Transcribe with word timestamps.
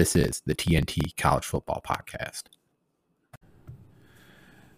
This 0.00 0.16
is 0.16 0.40
the 0.46 0.54
TNT 0.54 1.14
College 1.18 1.44
Football 1.44 1.82
Podcast. 1.86 2.44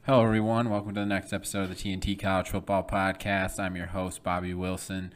Hello, 0.05 0.25
everyone. 0.25 0.69
Welcome 0.69 0.95
to 0.95 1.01
the 1.01 1.07
next 1.07 1.33
episode 1.33 1.63
of 1.63 1.69
the 1.69 1.77
TNT 1.77 2.19
College 2.19 2.49
Football 2.49 2.83
Podcast. 2.83 3.61
I'm 3.61 3.77
your 3.77 3.87
host, 3.87 4.25
Bobby 4.25 4.53
Wilson. 4.53 5.13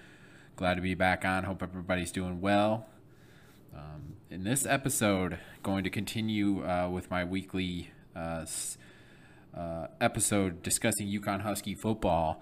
Glad 0.54 0.74
to 0.74 0.80
be 0.80 0.94
back 0.94 1.24
on. 1.24 1.42
Hope 1.42 1.60
everybody's 1.60 2.12
doing 2.12 2.40
well. 2.40 2.86
Um, 3.74 4.14
in 4.30 4.44
this 4.44 4.64
episode, 4.64 5.40
going 5.64 5.82
to 5.82 5.90
continue 5.90 6.64
uh, 6.64 6.88
with 6.88 7.10
my 7.10 7.24
weekly 7.24 7.90
uh, 8.14 8.46
uh, 9.56 9.88
episode 10.00 10.62
discussing 10.62 11.08
UConn 11.08 11.40
Husky 11.40 11.74
football. 11.74 12.40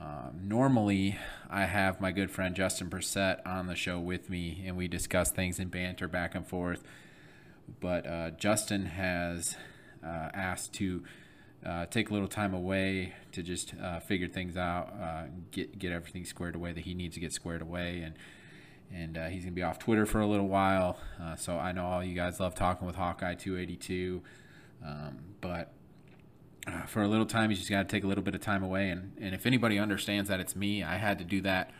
Um, 0.00 0.40
normally, 0.44 1.18
I 1.50 1.64
have 1.64 2.00
my 2.00 2.12
good 2.12 2.30
friend 2.30 2.54
Justin 2.54 2.88
Bressette 2.88 3.40
on 3.46 3.66
the 3.66 3.74
show 3.74 3.98
with 3.98 4.30
me, 4.30 4.62
and 4.66 4.76
we 4.76 4.86
discuss 4.86 5.30
things 5.30 5.58
and 5.58 5.70
banter 5.70 6.06
back 6.06 6.34
and 6.34 6.46
forth. 6.46 6.84
But 7.80 8.06
uh, 8.06 8.30
Justin 8.30 8.86
has 8.86 9.56
uh, 10.04 10.28
asked 10.32 10.72
to 10.74 11.02
uh, 11.66 11.86
take 11.86 12.10
a 12.10 12.12
little 12.12 12.28
time 12.28 12.54
away 12.54 13.12
to 13.32 13.42
just 13.42 13.74
uh, 13.82 13.98
figure 13.98 14.28
things 14.28 14.56
out, 14.56 14.94
uh, 15.00 15.24
get 15.50 15.78
get 15.78 15.90
everything 15.90 16.24
squared 16.24 16.54
away 16.54 16.72
that 16.72 16.84
he 16.84 16.94
needs 16.94 17.14
to 17.14 17.20
get 17.20 17.32
squared 17.32 17.62
away, 17.62 18.02
and 18.02 18.14
and 18.94 19.18
uh, 19.18 19.26
he's 19.26 19.42
gonna 19.42 19.52
be 19.52 19.62
off 19.64 19.80
Twitter 19.80 20.06
for 20.06 20.20
a 20.20 20.26
little 20.26 20.48
while. 20.48 20.98
so 21.36 21.58
I 21.58 21.72
know 21.72 21.86
all 21.86 22.04
you 22.04 22.14
guys 22.14 22.38
love 22.38 22.54
talking 22.54 22.86
with 22.86 22.96
Hawkeye 22.96 23.34
282, 23.34 24.22
um, 24.86 25.18
but 25.40 25.72
uh, 26.68 26.82
for 26.86 27.02
a 27.02 27.08
little 27.08 27.26
time, 27.26 27.50
you 27.50 27.56
just 27.56 27.70
got 27.70 27.88
to 27.88 27.88
take 27.88 28.04
a 28.04 28.06
little 28.06 28.24
bit 28.24 28.34
of 28.34 28.40
time 28.40 28.62
away. 28.62 28.90
And, 28.90 29.12
and 29.20 29.34
if 29.34 29.46
anybody 29.46 29.78
understands 29.78 30.28
that 30.28 30.40
it's 30.40 30.54
me, 30.54 30.82
I 30.82 30.96
had 30.96 31.18
to 31.18 31.24
do 31.24 31.40
that 31.42 31.70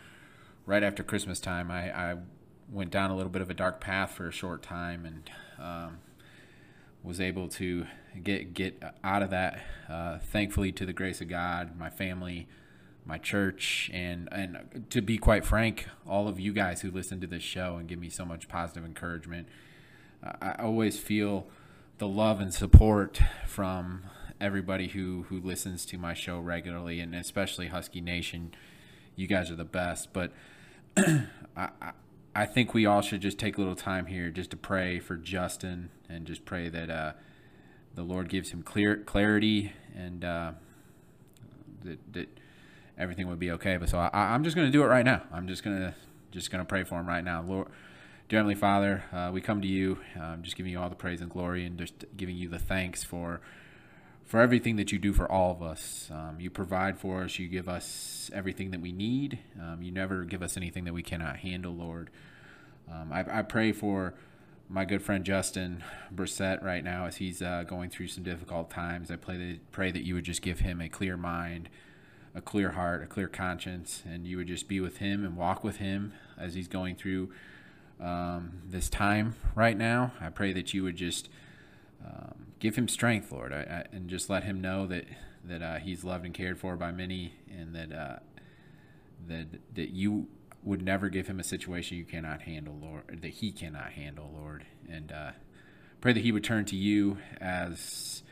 right 0.66 0.82
after 0.82 1.02
Christmas 1.02 1.40
time. 1.40 1.70
I, 1.70 1.90
I 1.90 2.16
went 2.70 2.90
down 2.90 3.10
a 3.10 3.16
little 3.16 3.30
bit 3.30 3.42
of 3.42 3.50
a 3.50 3.54
dark 3.54 3.80
path 3.80 4.12
for 4.12 4.28
a 4.28 4.32
short 4.32 4.62
time 4.62 5.04
and 5.04 5.30
um, 5.58 5.98
was 7.02 7.20
able 7.20 7.48
to 7.48 7.86
get 8.22 8.54
get 8.54 8.82
out 9.04 9.22
of 9.22 9.30
that. 9.30 9.60
Uh, 9.88 10.18
thankfully, 10.18 10.72
to 10.72 10.86
the 10.86 10.92
grace 10.92 11.20
of 11.20 11.28
God, 11.28 11.78
my 11.78 11.90
family, 11.90 12.48
my 13.04 13.18
church, 13.18 13.90
and 13.92 14.28
and 14.32 14.86
to 14.90 15.00
be 15.02 15.18
quite 15.18 15.44
frank, 15.44 15.86
all 16.06 16.28
of 16.28 16.40
you 16.40 16.52
guys 16.52 16.80
who 16.80 16.90
listen 16.90 17.20
to 17.20 17.26
this 17.26 17.42
show 17.42 17.76
and 17.76 17.88
give 17.88 17.98
me 17.98 18.08
so 18.08 18.24
much 18.24 18.48
positive 18.48 18.84
encouragement. 18.84 19.48
I 20.22 20.56
always 20.58 20.98
feel 20.98 21.46
the 21.98 22.08
love 22.08 22.40
and 22.40 22.52
support 22.52 23.20
from 23.46 24.02
everybody 24.40 24.88
who 24.88 25.24
who 25.28 25.40
listens 25.40 25.84
to 25.86 25.98
my 25.98 26.14
show 26.14 26.38
regularly, 26.38 27.00
and 27.00 27.14
especially 27.14 27.68
Husky 27.68 28.00
Nation. 28.00 28.52
You 29.16 29.26
guys 29.26 29.50
are 29.50 29.56
the 29.56 29.64
best. 29.64 30.12
But 30.12 30.32
I, 31.56 31.68
I 32.34 32.46
think 32.46 32.72
we 32.72 32.86
all 32.86 33.00
should 33.00 33.20
just 33.20 33.38
take 33.38 33.56
a 33.56 33.60
little 33.60 33.74
time 33.74 34.06
here 34.06 34.30
just 34.30 34.50
to 34.52 34.56
pray 34.56 35.00
for 35.00 35.16
Justin 35.16 35.90
and 36.08 36.24
just 36.24 36.44
pray 36.44 36.68
that 36.68 36.88
uh, 36.88 37.12
the 37.94 38.02
Lord 38.02 38.28
gives 38.28 38.50
him 38.50 38.62
clear 38.62 38.96
clarity 38.96 39.72
and 39.96 40.24
uh, 40.24 40.52
that 41.82 42.12
that 42.12 42.38
everything 42.96 43.28
would 43.28 43.40
be 43.40 43.50
okay. 43.52 43.76
But 43.76 43.88
so 43.88 43.98
I, 43.98 44.34
am 44.34 44.44
just 44.44 44.54
going 44.54 44.68
to 44.68 44.72
do 44.72 44.82
it 44.82 44.86
right 44.86 45.04
now. 45.04 45.22
I'm 45.32 45.48
just 45.48 45.64
gonna 45.64 45.94
just 46.30 46.50
gonna 46.50 46.64
pray 46.64 46.84
for 46.84 47.00
him 47.00 47.08
right 47.08 47.24
now, 47.24 47.42
Lord. 47.42 47.68
Dear 48.28 48.40
Heavenly 48.40 48.56
Father, 48.56 49.04
uh, 49.10 49.30
we 49.32 49.40
come 49.40 49.62
to 49.62 49.66
you, 49.66 49.98
um, 50.20 50.42
just 50.42 50.54
giving 50.54 50.70
you 50.70 50.78
all 50.78 50.90
the 50.90 50.94
praise 50.94 51.22
and 51.22 51.30
glory, 51.30 51.64
and 51.64 51.78
just 51.78 52.04
giving 52.16 52.36
you 52.36 52.48
the 52.48 52.58
thanks 52.58 53.02
for 53.02 53.40
for 54.28 54.40
everything 54.40 54.76
that 54.76 54.92
you 54.92 54.98
do 54.98 55.14
for 55.14 55.30
all 55.30 55.50
of 55.50 55.62
us. 55.62 56.10
Um, 56.12 56.36
you 56.38 56.50
provide 56.50 56.98
for 56.98 57.24
us. 57.24 57.38
You 57.38 57.48
give 57.48 57.66
us 57.66 58.30
everything 58.34 58.70
that 58.72 58.80
we 58.80 58.92
need. 58.92 59.38
Um, 59.58 59.82
you 59.82 59.90
never 59.90 60.24
give 60.24 60.42
us 60.42 60.56
anything 60.56 60.84
that 60.84 60.92
we 60.92 61.02
cannot 61.02 61.38
handle, 61.38 61.74
Lord. 61.74 62.10
Um, 62.92 63.10
I, 63.10 63.38
I, 63.38 63.42
pray 63.42 63.72
for 63.72 64.14
my 64.68 64.84
good 64.84 65.02
friend 65.02 65.24
Justin 65.24 65.82
Bressette 66.14 66.62
right 66.62 66.84
now 66.84 67.06
as 67.06 67.16
he's 67.16 67.40
uh, 67.40 67.64
going 67.66 67.88
through 67.88 68.08
some 68.08 68.22
difficult 68.22 68.70
times. 68.70 69.10
I 69.10 69.16
pray 69.16 69.36
that, 69.38 69.72
pray 69.72 69.90
that 69.90 70.04
you 70.04 70.14
would 70.14 70.24
just 70.24 70.42
give 70.42 70.60
him 70.60 70.82
a 70.82 70.90
clear 70.90 71.16
mind, 71.16 71.70
a 72.34 72.42
clear 72.42 72.72
heart, 72.72 73.02
a 73.02 73.06
clear 73.06 73.28
conscience, 73.28 74.02
and 74.06 74.26
you 74.26 74.36
would 74.36 74.46
just 74.46 74.68
be 74.68 74.80
with 74.80 74.98
him 74.98 75.24
and 75.24 75.36
walk 75.36 75.64
with 75.64 75.78
him 75.78 76.12
as 76.38 76.54
he's 76.54 76.68
going 76.68 76.96
through 76.96 77.30
um, 77.98 78.60
this 78.66 78.90
time 78.90 79.36
right 79.54 79.76
now. 79.76 80.12
I 80.20 80.28
pray 80.28 80.52
that 80.52 80.74
you 80.74 80.82
would 80.82 80.96
just 80.96 81.30
um, 82.04 82.47
give 82.58 82.76
him 82.76 82.88
strength, 82.88 83.30
Lord, 83.32 83.52
I, 83.52 83.60
I, 83.60 83.96
and 83.96 84.08
just 84.08 84.28
let 84.30 84.44
him 84.44 84.60
know 84.60 84.86
that 84.86 85.04
that 85.44 85.62
uh, 85.62 85.76
he's 85.76 86.04
loved 86.04 86.24
and 86.24 86.34
cared 86.34 86.58
for 86.58 86.76
by 86.76 86.90
many, 86.90 87.34
and 87.48 87.74
that 87.74 87.92
uh, 87.92 88.18
that 89.26 89.46
that 89.74 89.90
you 89.90 90.28
would 90.62 90.82
never 90.82 91.08
give 91.08 91.26
him 91.26 91.38
a 91.38 91.44
situation 91.44 91.96
you 91.96 92.04
cannot 92.04 92.42
handle, 92.42 92.76
Lord, 92.80 93.20
that 93.22 93.28
he 93.28 93.52
cannot 93.52 93.92
handle, 93.92 94.30
Lord, 94.34 94.66
and 94.88 95.12
uh, 95.12 95.30
pray 96.00 96.12
that 96.12 96.22
he 96.22 96.32
would 96.32 96.44
turn 96.44 96.64
to 96.66 96.76
you 96.76 97.18
as 97.40 98.22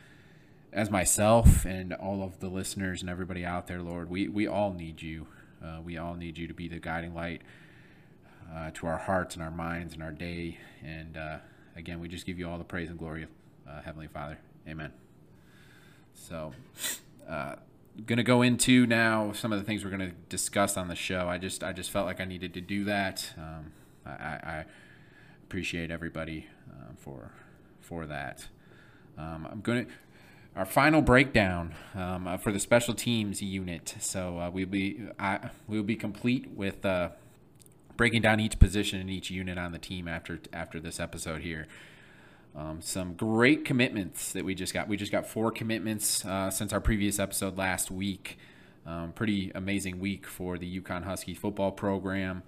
as 0.73 0.91
myself 0.91 1.65
and 1.65 1.93
all 1.93 2.21
of 2.21 2.39
the 2.39 2.49
listeners 2.49 3.01
and 3.01 3.09
everybody 3.09 3.45
out 3.45 3.67
there, 3.67 3.81
Lord. 3.81 4.09
We 4.09 4.27
we 4.27 4.47
all 4.47 4.73
need 4.73 5.01
you. 5.01 5.27
Uh, 5.63 5.79
we 5.83 5.97
all 5.97 6.15
need 6.15 6.37
you 6.37 6.47
to 6.47 6.53
be 6.53 6.67
the 6.67 6.79
guiding 6.79 7.15
light 7.15 7.41
uh, 8.53 8.69
to 8.71 8.85
our 8.85 8.97
hearts 8.97 9.35
and 9.35 9.43
our 9.43 9.49
minds 9.49 9.93
and 9.93 10.03
our 10.03 10.11
day. 10.11 10.59
And 10.83 11.17
uh, 11.17 11.37
again, 11.75 11.99
we 11.99 12.07
just 12.07 12.27
give 12.27 12.37
you 12.37 12.47
all 12.47 12.59
the 12.59 12.63
praise 12.63 12.89
and 12.89 12.99
glory 12.99 13.25
uh, 13.69 13.81
Heavenly 13.81 14.07
Father. 14.07 14.37
Amen. 14.67 14.91
So, 16.13 16.53
uh, 17.29 17.55
to 18.17 18.23
go 18.23 18.41
into 18.41 18.85
now 18.85 19.31
some 19.31 19.51
of 19.51 19.59
the 19.59 19.65
things 19.65 19.83
we're 19.83 19.91
to 20.09 20.15
discuss 20.29 20.77
on 20.77 20.87
the 20.87 20.95
show. 20.95 21.27
I 21.27 21.37
just 21.37 21.63
I 21.63 21.73
just 21.73 21.91
felt 21.91 22.05
like 22.05 22.19
I 22.19 22.25
needed 22.25 22.53
to 22.55 22.61
do 22.61 22.83
that. 22.85 23.33
Um, 23.37 23.71
I, 24.05 24.09
I, 24.11 24.65
appreciate 25.43 25.91
everybody 25.91 26.45
uh, 26.69 26.93
for 26.97 27.31
for 27.79 28.05
that. 28.05 28.47
Um, 29.17 29.47
I'm 29.49 29.61
to 29.85 29.93
our 30.57 30.65
final 30.65 31.01
breakdown 31.01 31.73
um, 31.95 32.27
uh, 32.27 32.37
for 32.37 32.51
the 32.51 32.59
special 32.59 32.93
teams 32.93 33.41
unit. 33.41 33.95
So 33.99 34.39
uh, 34.39 34.49
we'll 34.49 34.65
be 34.65 35.07
I, 35.19 35.51
we'll 35.67 35.83
be 35.83 35.95
complete 35.95 36.49
with 36.49 36.85
uh, 36.85 37.09
breaking 37.95 38.23
down 38.23 38.39
each 38.39 38.59
position 38.59 38.99
in 38.99 39.09
each 39.09 39.29
unit 39.29 39.57
on 39.57 39.71
the 39.71 39.79
team 39.79 40.07
after 40.07 40.39
after 40.51 40.79
this 40.79 40.99
episode 40.99 41.41
here. 41.41 41.67
Um, 42.57 42.81
some 42.81 43.13
great 43.13 43.65
commitments 43.65 44.33
that 44.33 44.43
we 44.43 44.55
just 44.55 44.73
got. 44.73 44.87
We 44.87 44.97
just 44.97 45.11
got 45.11 45.27
four 45.27 45.51
commitments 45.51 46.25
uh, 46.25 46.49
since 46.49 46.73
our 46.73 46.81
previous 46.81 47.19
episode 47.19 47.55
last 47.55 47.91
week. 47.91 48.39
Um, 48.83 49.11
pretty 49.11 49.51
amazing 49.53 49.99
week 49.99 50.25
for 50.25 50.57
the 50.57 50.81
UConn 50.81 51.03
Husky 51.03 51.35
football 51.35 51.71
program. 51.71 52.41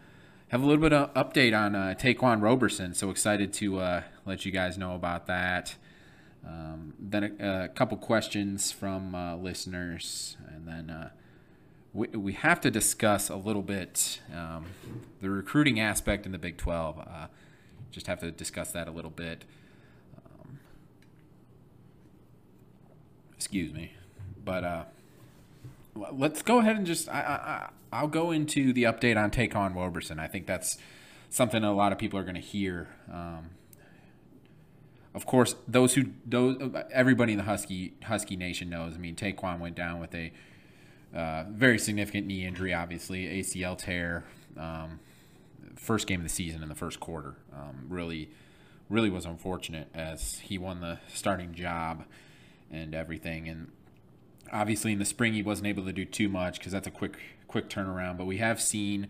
Have 0.48 0.64
a 0.64 0.66
little 0.66 0.82
bit 0.82 0.94
of 0.94 1.14
update 1.14 1.56
on 1.56 1.76
uh, 1.76 1.94
Ta'Quan 1.94 2.42
Roberson. 2.42 2.96
So 2.96 3.12
excited 3.12 3.54
to 3.54 3.80
uh, 3.80 4.04
let 4.26 4.46
you 4.46 4.52
guys 4.52 4.80
know 4.80 4.96
about 4.96 5.28
that. 5.28 5.76
Um, 6.44 6.96
then 6.98 7.38
a, 7.40 7.66
a, 7.66 7.68
couple 7.68 7.98
questions 7.98 8.72
from 8.72 9.14
uh, 9.14 9.36
listeners, 9.36 10.38
and 10.48 10.68
then 10.68 10.90
uh, 10.90 11.10
we, 11.94 12.08
we 12.08 12.34
have 12.34 12.62
to 12.62 12.72
discuss 12.72 13.30
a 13.30 13.36
little 13.36 13.62
bit 13.62 14.22
um, 14.34 14.66
the 15.22 15.30
recruiting 15.30 15.80
aspect 15.80 16.26
in 16.26 16.32
the 16.32 16.40
Big 16.40 16.58
12. 16.58 16.98
Uh, 16.98 17.28
just 17.92 18.08
have 18.08 18.20
to 18.22 18.32
discuss 18.32 18.72
that 18.72 18.88
a 18.88 18.92
little 18.92 19.12
bit. 19.12 19.44
Excuse 23.40 23.72
me. 23.72 23.94
But 24.44 24.66
uh, 24.66 24.84
let's 26.12 26.42
go 26.42 26.60
ahead 26.60 26.76
and 26.76 26.86
just 26.86 27.08
I, 27.08 27.22
I 27.22 27.70
I'll 27.94 28.10
go 28.10 28.32
into 28.32 28.74
the 28.74 28.84
update 28.84 29.16
on 29.16 29.32
Ta'Quan 29.32 29.74
Roberson. 29.74 30.20
I 30.20 30.28
think 30.28 30.46
that's 30.46 30.78
something 31.30 31.64
a 31.64 31.74
lot 31.74 31.94
of 31.94 31.98
people 31.98 32.20
are 32.20 32.24
going 32.24 32.36
to 32.36 32.42
hear. 32.42 32.90
Um, 33.10 33.52
of 35.14 35.26
course, 35.26 35.56
those 35.70 35.94
who 35.94 36.08
those 36.26 36.58
everybody 36.92 37.32
in 37.32 37.38
the 37.38 37.46
Husky 37.46 37.94
Husky 38.04 38.36
Nation 38.36 38.70
knows. 38.70 38.96
I 38.96 38.98
mean, 38.98 39.16
Ta'Quan 39.16 39.60
went 39.60 39.76
down 39.76 40.02
with 40.02 40.14
a 40.14 40.34
uh, 41.16 41.46
very 41.50 41.80
significant 41.80 42.28
knee 42.28 42.46
injury, 42.46 42.74
obviously 42.74 43.26
ACL 43.26 43.78
tear. 43.78 44.26
Um, 44.58 45.00
first 45.78 46.08
game 46.08 46.20
of 46.20 46.26
the 46.26 46.30
season 46.30 46.62
in 46.62 46.68
the 46.68 46.76
first 46.76 47.00
quarter. 47.00 47.36
Um, 47.56 47.86
really, 47.88 48.32
really 48.90 49.10
was 49.10 49.24
unfortunate 49.24 49.88
as 49.94 50.40
he 50.40 50.58
won 50.58 50.82
the 50.82 51.00
starting 51.08 51.54
job 51.54 52.04
and 52.72 52.94
everything. 52.94 53.48
And 53.48 53.72
obviously, 54.52 54.94
in 54.94 55.00
the 55.00 55.06
spring, 55.06 55.34
he 55.34 55.44
wasn't 55.44 55.68
able 55.68 55.86
to 55.86 55.94
do 55.94 56.06
too 56.06 56.30
much 56.30 56.60
because 56.60 56.72
that's 56.72 56.88
a 56.88 56.92
quick 56.92 57.18
quick 57.48 57.70
turnaround. 57.70 58.18
But 58.18 58.26
we 58.26 58.38
have 58.38 58.62
seen 58.62 59.08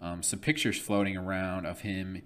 um, 0.00 0.22
some 0.22 0.38
pictures 0.38 0.78
floating 0.78 1.16
around 1.16 1.66
of 1.66 1.80
him 1.80 2.22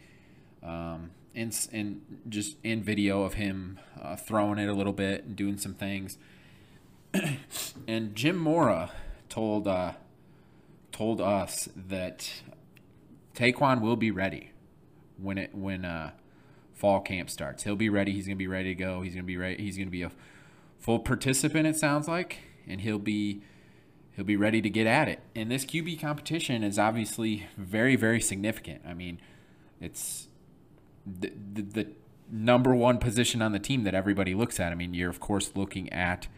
um, 0.63 1.11
and 1.35 1.69
and 1.73 2.03
just 2.29 2.57
in 2.63 2.83
video 2.83 3.23
of 3.23 3.35
him 3.35 3.79
uh, 4.01 4.17
throwing 4.17 4.59
it 4.59 4.69
a 4.69 4.73
little 4.73 4.93
bit 4.93 5.25
and 5.25 5.37
doing 5.37 5.59
some 5.59 5.75
things. 5.75 6.19
and 7.89 8.15
Jim 8.15 8.37
Mora 8.37 8.91
told 9.29 9.69
uh, 9.69 9.93
told 10.93 11.21
us 11.21 11.69
that 11.75 12.31
Ta'Quan 13.35 13.81
will 13.81 13.97
be 13.97 14.11
ready 14.11 14.51
when 15.19 15.39
it 15.39 15.55
when 15.55 15.85
uh, 15.85 16.13
fall 16.73 17.01
camp 17.01 17.31
starts. 17.31 17.65
He'll 17.65 17.77
be 17.77 17.89
ready. 17.89 18.13
He's 18.13 18.27
gonna 18.27 18.37
be 18.37 18.47
ready 18.47 18.75
to 18.75 18.81
go. 18.81 19.03
He's 19.03 19.15
gonna 19.15 19.25
be 19.25 19.37
ready. 19.37 19.63
He's 19.63 19.77
gonna 19.77 19.91
be 19.91 20.03
a 20.03 20.13
full 20.85 20.99
participant. 20.99 21.67
It 21.67 21.77
sounds 21.77 22.07
like, 22.07 22.41
and 22.69 22.83
he'll 22.83 22.99
be 22.99 23.41
he'll 24.15 24.25
be 24.25 24.37
ready 24.37 24.61
to 24.61 24.69
get 24.69 24.87
at 24.87 25.09
it. 25.09 25.21
And 25.35 25.51
this 25.51 25.65
QB 25.65 25.99
competition 25.99 26.63
is 26.63 26.79
obviously 26.79 27.49
very 27.57 27.97
very 27.97 28.21
significant. 28.21 28.83
I 28.87 28.93
mean, 28.93 29.19
it's 29.81 30.29
the, 31.07 31.33
the, 31.55 31.63
the 31.63 31.89
number 32.31 32.75
one 32.75 32.99
position 32.99 33.41
on 33.41 33.53
the 33.53 33.59
team 33.59 33.85
that 33.85 33.95
everybody 33.95 34.35
looks 34.35 34.61
at. 34.61 34.73
I 34.73 34.75
mean, 34.75 34.93
you're 34.93 35.09
of 35.09 35.21
course 35.21 35.53
looking 35.55 35.91
at 35.91 36.29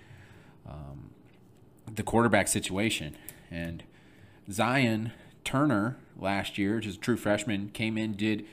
um, 0.64 1.10
the 1.92 2.04
quarterback 2.04 2.46
situation 2.46 3.16
and 3.50 3.82
Zion 4.50 5.12
Turner 5.42 5.96
last 6.16 6.56
year, 6.56 6.78
just 6.78 6.98
a 6.98 7.00
true 7.00 7.16
freshman, 7.16 7.70
came 7.70 7.98
in 7.98 8.12
did 8.12 8.46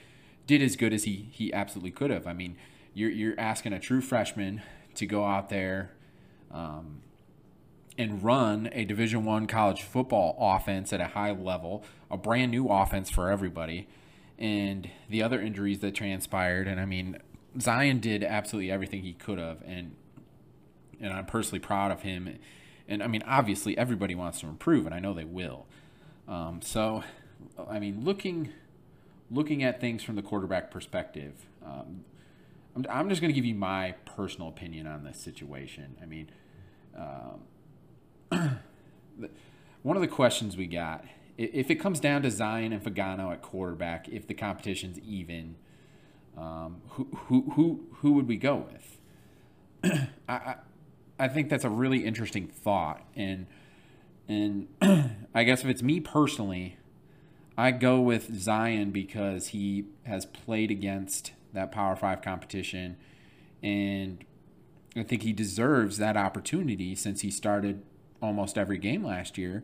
did 0.47 0.63
as 0.63 0.75
good 0.75 0.91
as 0.91 1.03
he 1.03 1.29
he 1.31 1.53
absolutely 1.53 1.91
could 1.91 2.09
have. 2.09 2.25
I 2.25 2.33
mean, 2.33 2.57
you're 2.95 3.11
you're 3.11 3.39
asking 3.39 3.73
a 3.73 3.79
true 3.79 4.01
freshman 4.01 4.63
to 4.95 5.05
go 5.05 5.25
out 5.25 5.49
there 5.49 5.91
um, 6.51 7.01
and 7.97 8.23
run 8.23 8.69
a 8.71 8.85
Division 8.85 9.25
One 9.25 9.47
college 9.47 9.81
football 9.81 10.35
offense 10.39 10.93
at 10.93 11.01
a 11.01 11.07
high 11.07 11.31
level, 11.31 11.83
a 12.09 12.17
brand 12.17 12.51
new 12.51 12.67
offense 12.67 13.09
for 13.09 13.29
everybody, 13.29 13.87
and 14.37 14.89
the 15.09 15.21
other 15.23 15.41
injuries 15.41 15.79
that 15.79 15.95
transpired. 15.95 16.67
And 16.67 16.79
I 16.79 16.85
mean, 16.85 17.17
Zion 17.59 17.99
did 17.99 18.23
absolutely 18.23 18.71
everything 18.71 19.01
he 19.03 19.13
could 19.13 19.39
have, 19.39 19.61
and 19.65 19.95
and 20.99 21.13
I'm 21.13 21.25
personally 21.25 21.59
proud 21.59 21.91
of 21.91 22.01
him. 22.01 22.39
And 22.87 23.03
I 23.03 23.07
mean, 23.07 23.23
obviously, 23.25 23.77
everybody 23.77 24.15
wants 24.15 24.39
to 24.41 24.47
improve, 24.47 24.85
and 24.85 24.95
I 24.95 24.99
know 24.99 25.13
they 25.13 25.25
will. 25.25 25.65
Um, 26.27 26.61
so, 26.61 27.03
I 27.69 27.79
mean, 27.79 28.03
looking 28.03 28.49
looking 29.29 29.63
at 29.63 29.81
things 29.81 30.03
from 30.03 30.15
the 30.15 30.21
quarterback 30.21 30.69
perspective, 30.69 31.33
um, 31.65 32.03
I'm, 32.75 32.85
I'm, 32.89 33.09
just 33.09 33.21
going 33.21 33.29
to 33.29 33.35
give 33.35 33.45
you 33.45 33.55
my 33.55 33.95
personal 34.05 34.47
opinion 34.47 34.87
on 34.87 35.03
this 35.03 35.19
situation. 35.19 35.95
I 36.01 36.05
mean, 36.05 36.29
um, 38.31 38.59
one 39.83 39.95
of 39.95 40.01
the 40.01 40.07
questions 40.07 40.57
we 40.57 40.67
got, 40.67 41.05
if 41.37 41.69
it 41.69 41.75
comes 41.75 41.99
down 41.99 42.21
to 42.23 42.31
Zion 42.31 42.73
and 42.73 42.83
Fagnano 42.83 43.31
at 43.31 43.41
quarterback, 43.41 44.07
if 44.09 44.27
the 44.27 44.33
competition's 44.33 44.99
even, 44.99 45.55
um, 46.37 46.81
who, 46.89 47.07
who, 47.27 47.51
who, 47.55 47.79
who 47.97 48.13
would 48.13 48.27
we 48.27 48.37
go 48.37 48.67
with? 48.71 48.99
I, 50.27 50.33
I, 50.33 50.55
I 51.19 51.27
think 51.27 51.49
that's 51.49 51.63
a 51.63 51.69
really 51.69 52.05
interesting 52.05 52.47
thought. 52.47 53.05
And, 53.15 53.47
and 54.27 54.67
I 55.33 55.43
guess 55.43 55.61
if 55.61 55.67
it's 55.67 55.83
me 55.83 55.99
personally, 55.99 56.77
I 57.57 57.71
go 57.71 57.99
with 58.01 58.35
Zion 58.35 58.91
because 58.91 59.47
he 59.49 59.85
has 60.05 60.25
played 60.25 60.71
against 60.71 61.33
that 61.53 61.71
Power 61.71 61.95
Five 61.95 62.21
competition, 62.21 62.97
and 63.61 64.23
I 64.95 65.03
think 65.03 65.23
he 65.23 65.33
deserves 65.33 65.97
that 65.97 66.17
opportunity 66.17 66.95
since 66.95 67.21
he 67.21 67.31
started 67.31 67.83
almost 68.21 68.57
every 68.57 68.77
game 68.77 69.03
last 69.03 69.37
year 69.37 69.63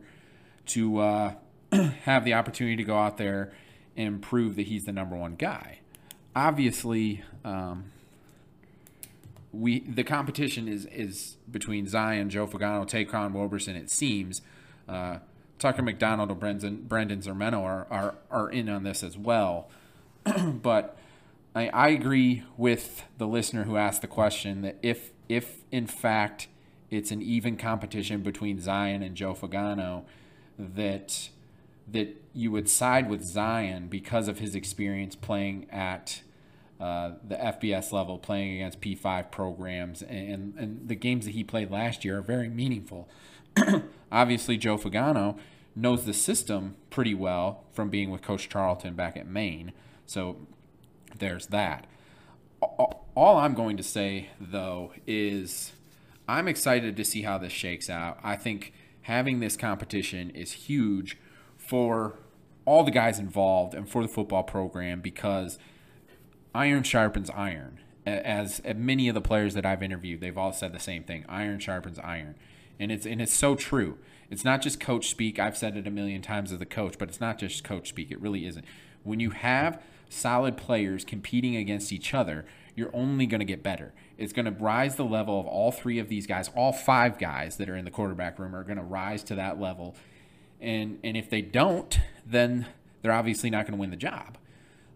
to 0.66 0.98
uh, 0.98 1.34
have 2.04 2.24
the 2.24 2.34
opportunity 2.34 2.76
to 2.76 2.84
go 2.84 2.96
out 2.98 3.16
there 3.16 3.52
and 3.96 4.22
prove 4.22 4.56
that 4.56 4.66
he's 4.66 4.84
the 4.84 4.92
number 4.92 5.16
one 5.16 5.34
guy. 5.34 5.80
Obviously, 6.34 7.22
um, 7.44 7.90
we 9.52 9.80
the 9.80 10.04
competition 10.04 10.68
is 10.68 10.86
is 10.86 11.36
between 11.50 11.86
Zion, 11.86 12.30
Joe 12.30 12.46
Fagnano, 12.46 12.86
Ta'Quan 12.86 13.34
Roberson. 13.34 13.76
It 13.76 13.90
seems. 13.90 14.42
Uh, 14.88 15.18
Tucker 15.60 15.82
McDonald 15.82 16.30
or 16.30 16.34
Brendan, 16.34 16.84
Brendan 16.88 17.20
Zermeno 17.20 17.62
are, 17.62 17.86
are, 17.90 18.14
are 18.30 18.50
in 18.50 18.68
on 18.68 18.82
this 18.82 19.04
as 19.04 19.16
well. 19.16 19.68
but 20.44 20.96
I, 21.54 21.68
I 21.68 21.88
agree 21.88 22.44
with 22.56 23.04
the 23.18 23.26
listener 23.26 23.64
who 23.64 23.76
asked 23.76 24.02
the 24.02 24.08
question 24.08 24.62
that 24.62 24.78
if 24.82 25.12
if 25.28 25.58
in 25.70 25.86
fact 25.86 26.48
it's 26.90 27.10
an 27.10 27.22
even 27.22 27.56
competition 27.56 28.22
between 28.22 28.60
Zion 28.60 29.02
and 29.02 29.14
Joe 29.14 29.34
Fagnano, 29.34 30.04
that 30.58 31.30
that 31.88 32.16
you 32.32 32.50
would 32.52 32.68
side 32.68 33.08
with 33.08 33.24
Zion 33.24 33.88
because 33.88 34.28
of 34.28 34.38
his 34.38 34.54
experience 34.54 35.16
playing 35.16 35.66
at 35.70 36.22
uh, 36.80 37.12
the 37.26 37.34
FBS 37.34 37.92
level, 37.92 38.16
playing 38.16 38.54
against 38.54 38.80
P5 38.80 39.30
programs, 39.30 40.02
and, 40.02 40.54
and 40.56 40.88
the 40.88 40.94
games 40.94 41.26
that 41.26 41.32
he 41.32 41.44
played 41.44 41.70
last 41.70 42.04
year 42.04 42.18
are 42.18 42.22
very 42.22 42.48
meaningful. 42.48 43.08
Obviously, 44.12 44.56
Joe 44.56 44.78
Fagnano 44.78 45.38
knows 45.76 46.04
the 46.04 46.14
system 46.14 46.76
pretty 46.88 47.14
well 47.14 47.64
from 47.72 47.90
being 47.90 48.10
with 48.10 48.22
Coach 48.22 48.48
Charlton 48.48 48.94
back 48.94 49.16
at 49.16 49.26
Maine. 49.26 49.72
So 50.06 50.36
there's 51.18 51.46
that. 51.48 51.86
All 52.62 53.38
I'm 53.38 53.54
going 53.54 53.76
to 53.76 53.82
say, 53.82 54.30
though, 54.40 54.92
is 55.06 55.72
I'm 56.28 56.46
excited 56.46 56.96
to 56.96 57.04
see 57.04 57.22
how 57.22 57.38
this 57.38 57.52
shakes 57.52 57.90
out. 57.90 58.18
I 58.22 58.36
think 58.36 58.72
having 59.02 59.40
this 59.40 59.56
competition 59.56 60.30
is 60.30 60.52
huge 60.52 61.18
for 61.56 62.18
all 62.64 62.84
the 62.84 62.90
guys 62.90 63.18
involved 63.18 63.74
and 63.74 63.88
for 63.88 64.02
the 64.02 64.08
football 64.08 64.42
program 64.42 65.00
because 65.00 65.58
iron 66.54 66.82
sharpens 66.82 67.30
iron. 67.30 67.80
As 68.06 68.60
many 68.76 69.08
of 69.08 69.14
the 69.14 69.20
players 69.20 69.54
that 69.54 69.66
I've 69.66 69.82
interviewed, 69.82 70.20
they've 70.20 70.38
all 70.38 70.52
said 70.52 70.72
the 70.72 70.80
same 70.80 71.04
thing: 71.04 71.24
iron 71.28 71.60
sharpens 71.60 71.98
iron, 71.98 72.34
and 72.78 72.90
it's 72.90 73.06
and 73.06 73.20
it's 73.20 73.32
so 73.32 73.54
true. 73.54 73.98
It's 74.30 74.44
not 74.44 74.62
just 74.62 74.80
coach 74.80 75.08
speak. 75.08 75.38
I've 75.38 75.56
said 75.56 75.76
it 75.76 75.86
a 75.86 75.90
million 75.90 76.22
times 76.22 76.50
as 76.50 76.60
a 76.60 76.66
coach, 76.66 76.98
but 76.98 77.08
it's 77.08 77.20
not 77.20 77.38
just 77.38 77.62
coach 77.62 77.88
speak. 77.88 78.10
It 78.10 78.20
really 78.20 78.46
isn't. 78.46 78.64
When 79.02 79.20
you 79.20 79.30
have 79.30 79.82
solid 80.10 80.58
players 80.58 81.04
competing 81.04 81.56
against 81.56 81.92
each 81.92 82.12
other, 82.12 82.44
you're 82.74 82.94
only 82.94 83.26
going 83.26 83.38
to 83.38 83.46
get 83.46 83.62
better. 83.62 83.94
It's 84.18 84.34
going 84.34 84.44
to 84.44 84.50
rise 84.50 84.96
the 84.96 85.04
level 85.04 85.40
of 85.40 85.46
all 85.46 85.72
three 85.72 85.98
of 85.98 86.08
these 86.08 86.26
guys, 86.26 86.50
all 86.54 86.72
five 86.72 87.18
guys 87.18 87.56
that 87.56 87.70
are 87.70 87.76
in 87.76 87.86
the 87.86 87.90
quarterback 87.90 88.38
room 88.38 88.54
are 88.54 88.64
going 88.64 88.76
to 88.76 88.84
rise 88.84 89.22
to 89.24 89.34
that 89.36 89.58
level. 89.58 89.96
And 90.60 90.98
and 91.02 91.16
if 91.16 91.30
they 91.30 91.40
don't, 91.40 91.98
then 92.26 92.66
they're 93.00 93.12
obviously 93.12 93.48
not 93.48 93.64
going 93.64 93.72
to 93.72 93.80
win 93.80 93.90
the 93.90 93.96
job. 93.96 94.36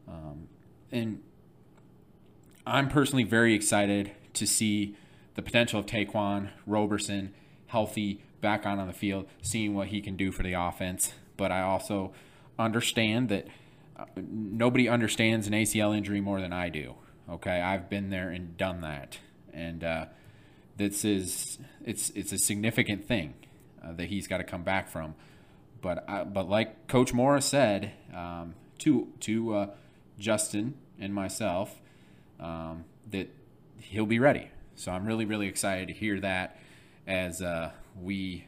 Um, 0.07 0.49
and 0.93 1.23
I'm 2.67 2.89
personally 2.89 3.25
very 3.25 3.55
excited 3.55 4.13
to 4.35 4.47
see 4.47 4.97
the 5.35 5.43
potential 5.43 5.81
of 5.81 5.87
Ta'Quan 5.87 6.51
Roberson 6.67 7.33
healthy 7.69 8.23
back 8.41 8.67
on 8.67 8.79
on 8.79 8.87
the 8.87 8.93
field, 8.93 9.27
seeing 9.43 9.75
what 9.75 9.89
he 9.89 10.01
can 10.01 10.17
do 10.17 10.31
for 10.31 10.43
the 10.43 10.53
offense. 10.53 11.15
But 11.37 11.51
I 11.51 11.63
also 11.63 12.13
understand 12.59 13.29
that 13.31 13.47
nobody 14.17 14.89
understands 14.89 15.47
an 15.47 15.53
ACL 15.53 15.97
injury 15.97 16.21
more 16.21 16.41
than 16.41 16.53
I 16.53 16.69
do. 16.69 16.95
Okay, 17.29 17.61
I've 17.61 17.89
been 17.89 18.11
there 18.11 18.31
and 18.31 18.57
done 18.57 18.81
that, 18.83 19.19
and 19.53 19.83
uh, 19.83 20.07
this 20.77 21.05
is 21.05 21.59
it's 21.85 22.11
it's 22.11 22.33
a 22.33 22.39
significant 22.39 23.07
thing 23.07 23.35
uh, 23.83 23.93
that 23.93 24.07
he's 24.07 24.27
got 24.27 24.39
to 24.39 24.45
come 24.45 24.63
back 24.63 24.89
from. 24.89 25.15
But 25.81 26.09
I, 26.09 26.25
but 26.25 26.49
like 26.49 26.87
Coach 26.87 27.13
Morris 27.13 27.47
said 27.47 27.93
um, 28.15 28.55
to 28.79 29.09
to 29.21 29.55
uh, 29.55 29.67
Justin 30.19 30.75
and 30.99 31.15
myself, 31.15 31.81
um, 32.41 32.85
that 33.11 33.31
he'll 33.79 34.07
be 34.07 34.19
ready. 34.19 34.51
So 34.75 34.93
I'm 34.93 35.07
really 35.07 35.25
really 35.25 35.47
excited 35.47 35.89
to 35.89 35.95
hear 35.95 36.21
that 36.21 36.59
as 37.07 37.41
uh, 37.41 37.71
we 38.01 38.47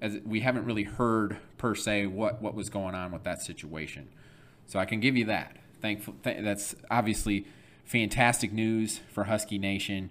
as 0.00 0.18
we 0.24 0.40
haven't 0.40 0.64
really 0.64 0.84
heard 0.84 1.38
per 1.56 1.74
se 1.74 2.06
what 2.06 2.42
what 2.42 2.54
was 2.54 2.68
going 2.68 2.94
on 2.94 3.12
with 3.12 3.24
that 3.24 3.42
situation. 3.42 4.08
So 4.66 4.78
I 4.78 4.84
can 4.84 5.00
give 5.00 5.16
you 5.16 5.24
that. 5.26 5.56
Thankful 5.80 6.14
th- 6.22 6.42
that's 6.42 6.74
obviously 6.90 7.46
fantastic 7.84 8.52
news 8.52 9.00
for 9.12 9.24
Husky 9.24 9.58
Nation 9.58 10.10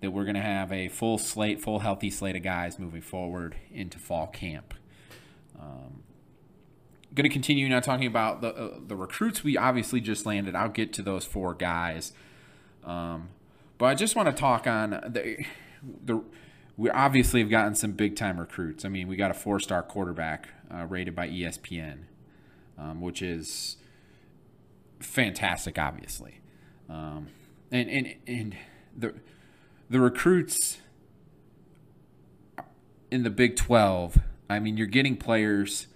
that 0.00 0.10
we're 0.10 0.24
going 0.24 0.36
to 0.36 0.40
have 0.40 0.72
a 0.72 0.88
full 0.88 1.18
slate, 1.18 1.60
full 1.60 1.80
healthy 1.80 2.10
slate 2.10 2.36
of 2.36 2.42
guys 2.42 2.78
moving 2.78 3.02
forward 3.02 3.56
into 3.72 3.98
fall 3.98 4.26
camp. 4.26 4.74
Um, 5.60 6.02
going 7.14 7.28
to 7.28 7.32
continue 7.32 7.68
now 7.68 7.80
talking 7.80 8.06
about 8.06 8.40
the 8.40 8.54
uh, 8.54 8.78
the 8.86 8.96
recruits 8.96 9.44
we 9.44 9.56
obviously 9.56 10.00
just 10.00 10.24
landed. 10.24 10.54
I'll 10.54 10.68
get 10.68 10.92
to 10.94 11.02
those 11.02 11.24
four 11.24 11.54
guys, 11.54 12.12
um, 12.84 13.28
but 13.78 13.86
I 13.86 13.94
just 13.94 14.16
want 14.16 14.28
to 14.28 14.32
talk 14.32 14.66
on 14.66 14.90
the 14.90 15.44
the 16.04 16.22
we 16.76 16.88
obviously 16.88 17.40
have 17.40 17.50
gotten 17.50 17.74
some 17.74 17.92
big 17.92 18.16
time 18.16 18.40
recruits. 18.40 18.84
I 18.84 18.88
mean, 18.88 19.06
we 19.06 19.16
got 19.16 19.30
a 19.30 19.34
four 19.34 19.60
star 19.60 19.82
quarterback 19.82 20.48
uh, 20.72 20.86
rated 20.86 21.14
by 21.14 21.28
ESPN, 21.28 22.04
um, 22.78 23.00
which 23.00 23.20
is 23.20 23.76
fantastic, 25.00 25.78
obviously. 25.78 26.40
Um, 26.88 27.28
and 27.70 27.88
and 27.88 28.14
and 28.26 28.56
the 28.96 29.14
the 29.88 30.00
recruits 30.00 30.78
in 33.10 33.22
the 33.22 33.30
Big 33.30 33.56
Twelve. 33.56 34.18
I 34.48 34.58
mean, 34.58 34.76
you're 34.76 34.86
getting 34.86 35.16
players 35.16 35.86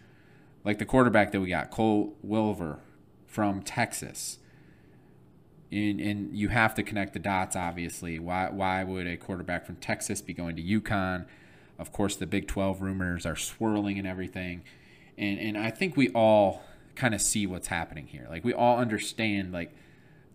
like 0.64 0.78
the 0.78 0.86
quarterback 0.86 1.32
that 1.32 1.40
we 1.40 1.48
got, 1.50 1.70
Cole 1.70 2.16
Welliver 2.22 2.78
from 3.26 3.62
Texas. 3.62 4.38
and, 5.72 6.00
and 6.00 6.36
you 6.36 6.48
have 6.48 6.74
to 6.76 6.82
connect 6.82 7.12
the 7.14 7.18
dots. 7.18 7.56
Obviously, 7.56 8.18
why 8.18 8.48
why 8.50 8.84
would 8.84 9.06
a 9.06 9.16
quarterback 9.16 9.66
from 9.66 9.76
Texas 9.76 10.22
be 10.22 10.32
going 10.32 10.56
to 10.56 10.62
UConn? 10.62 11.26
Of 11.78 11.90
course, 11.92 12.14
the 12.16 12.26
Big 12.26 12.46
12 12.46 12.80
rumors 12.80 13.26
are 13.26 13.34
swirling 13.36 13.98
and 13.98 14.06
everything, 14.06 14.62
and 15.18 15.38
and 15.40 15.58
I 15.58 15.70
think 15.70 15.96
we 15.96 16.10
all 16.10 16.62
kind 16.96 17.14
of 17.14 17.20
see 17.20 17.46
what's 17.46 17.68
happening 17.68 18.06
here. 18.06 18.26
Like 18.28 18.44
we 18.44 18.52
all 18.52 18.78
understand 18.78 19.52
like 19.52 19.74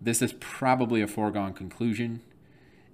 this 0.01 0.21
is 0.21 0.33
probably 0.39 1.01
a 1.01 1.07
foregone 1.07 1.53
conclusion, 1.53 2.21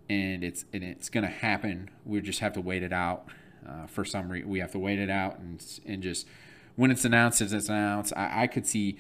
and 0.10 0.44
it's 0.44 0.66
and 0.74 0.84
it's 0.84 1.10
going 1.10 1.24
to 1.24 1.30
happen. 1.30 1.90
We 2.06 2.22
just 2.22 2.40
have 2.40 2.54
to 2.54 2.62
wait 2.62 2.84
it 2.84 2.94
out. 2.94 3.28
Uh, 3.68 3.88
for 3.88 4.06
some 4.06 4.32
reason, 4.32 4.50
we 4.50 4.60
have 4.60 4.72
to 4.72 4.80
wait 4.80 5.00
it 5.00 5.10
out 5.10 5.40
and 5.40 5.64
and 5.86 6.04
just 6.04 6.28
when 6.76 6.92
it's 6.92 7.06
announced, 7.06 7.42
as 7.42 7.54
it's 7.54 7.70
announced. 7.70 8.14
I, 8.16 8.44
I 8.44 8.48
could 8.48 8.68
see 8.68 8.98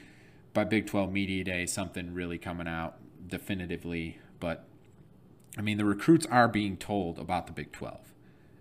by 0.53 0.63
Big 0.63 0.87
12 0.87 1.11
Media 1.11 1.43
Day 1.43 1.65
something 1.65 2.13
really 2.13 2.37
coming 2.37 2.67
out 2.67 2.95
definitively. 3.27 4.19
But 4.39 4.65
I 5.57 5.61
mean, 5.61 5.77
the 5.77 5.85
recruits 5.85 6.25
are 6.27 6.47
being 6.47 6.77
told 6.77 7.19
about 7.19 7.47
the 7.47 7.53
Big 7.53 7.71
12. 7.71 7.99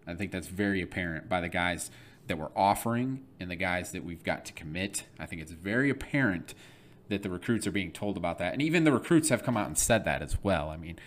I 0.06 0.14
think 0.14 0.32
that's 0.32 0.48
very 0.48 0.82
apparent 0.82 1.28
by 1.28 1.40
the 1.40 1.48
guys 1.48 1.90
that 2.26 2.38
we're 2.38 2.50
offering 2.56 3.22
and 3.38 3.50
the 3.50 3.56
guys 3.56 3.92
that 3.92 4.04
we've 4.04 4.24
got 4.24 4.44
to 4.46 4.52
commit. 4.52 5.04
I 5.18 5.26
think 5.26 5.42
it's 5.42 5.52
very 5.52 5.90
apparent 5.90 6.54
that 7.08 7.22
the 7.22 7.30
recruits 7.30 7.66
are 7.66 7.72
being 7.72 7.92
told 7.92 8.16
about 8.16 8.38
that, 8.38 8.52
and 8.52 8.62
even 8.62 8.84
the 8.84 8.92
recruits 8.92 9.28
have 9.28 9.42
come 9.42 9.56
out 9.56 9.66
and 9.66 9.76
said 9.76 10.04
that 10.04 10.22
as 10.22 10.42
well. 10.42 10.70
I 10.70 10.76
mean, 10.76 10.98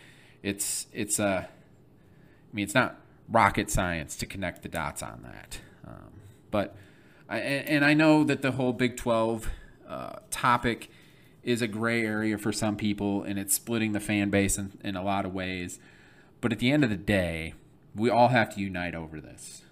it's 0.44 0.88
it's 0.94 1.20
a, 1.20 1.26
uh, 1.26 1.40
I 1.42 2.56
mean, 2.56 2.64
it's 2.64 2.76
not 2.76 2.98
rocket 3.30 3.70
science 3.72 4.16
to 4.18 4.26
connect 4.26 4.62
the 4.62 4.70
dots 4.70 5.02
on 5.02 5.24
that, 5.24 5.60
um, 5.88 6.22
but 6.52 6.76
I, 7.28 7.40
and 7.40 7.84
I 7.84 7.94
know 7.94 8.24
that 8.24 8.42
the 8.42 8.52
whole 8.52 8.74
Big 8.74 8.96
Twelve 8.96 9.50
uh, 9.88 10.18
topic 10.30 10.90
is 11.44 11.62
a 11.62 11.68
gray 11.68 12.06
area 12.06 12.38
for 12.38 12.52
some 12.52 12.76
people, 12.76 13.24
and 13.24 13.40
it's 13.40 13.56
splitting 13.56 13.94
the 13.94 14.00
fan 14.00 14.30
base 14.30 14.58
in, 14.58 14.78
in 14.84 14.96
a 14.96 15.04
lot 15.04 15.26
of 15.26 15.34
ways. 15.34 15.80
But 16.42 16.52
at 16.52 16.60
the 16.60 16.72
end 16.72 16.84
of 16.84 16.90
the 16.90 16.98
day, 16.98 17.54
we 17.96 18.10
all 18.10 18.28
have 18.28 18.54
to 18.56 18.62
unite 18.62 18.94
over 18.94 19.20
this. 19.20 19.64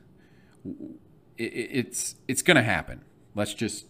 It, 1.37 1.43
it's 1.53 2.15
it's 2.27 2.41
going 2.41 2.57
to 2.57 2.63
happen. 2.63 3.01
Let's 3.33 3.53
just 3.53 3.85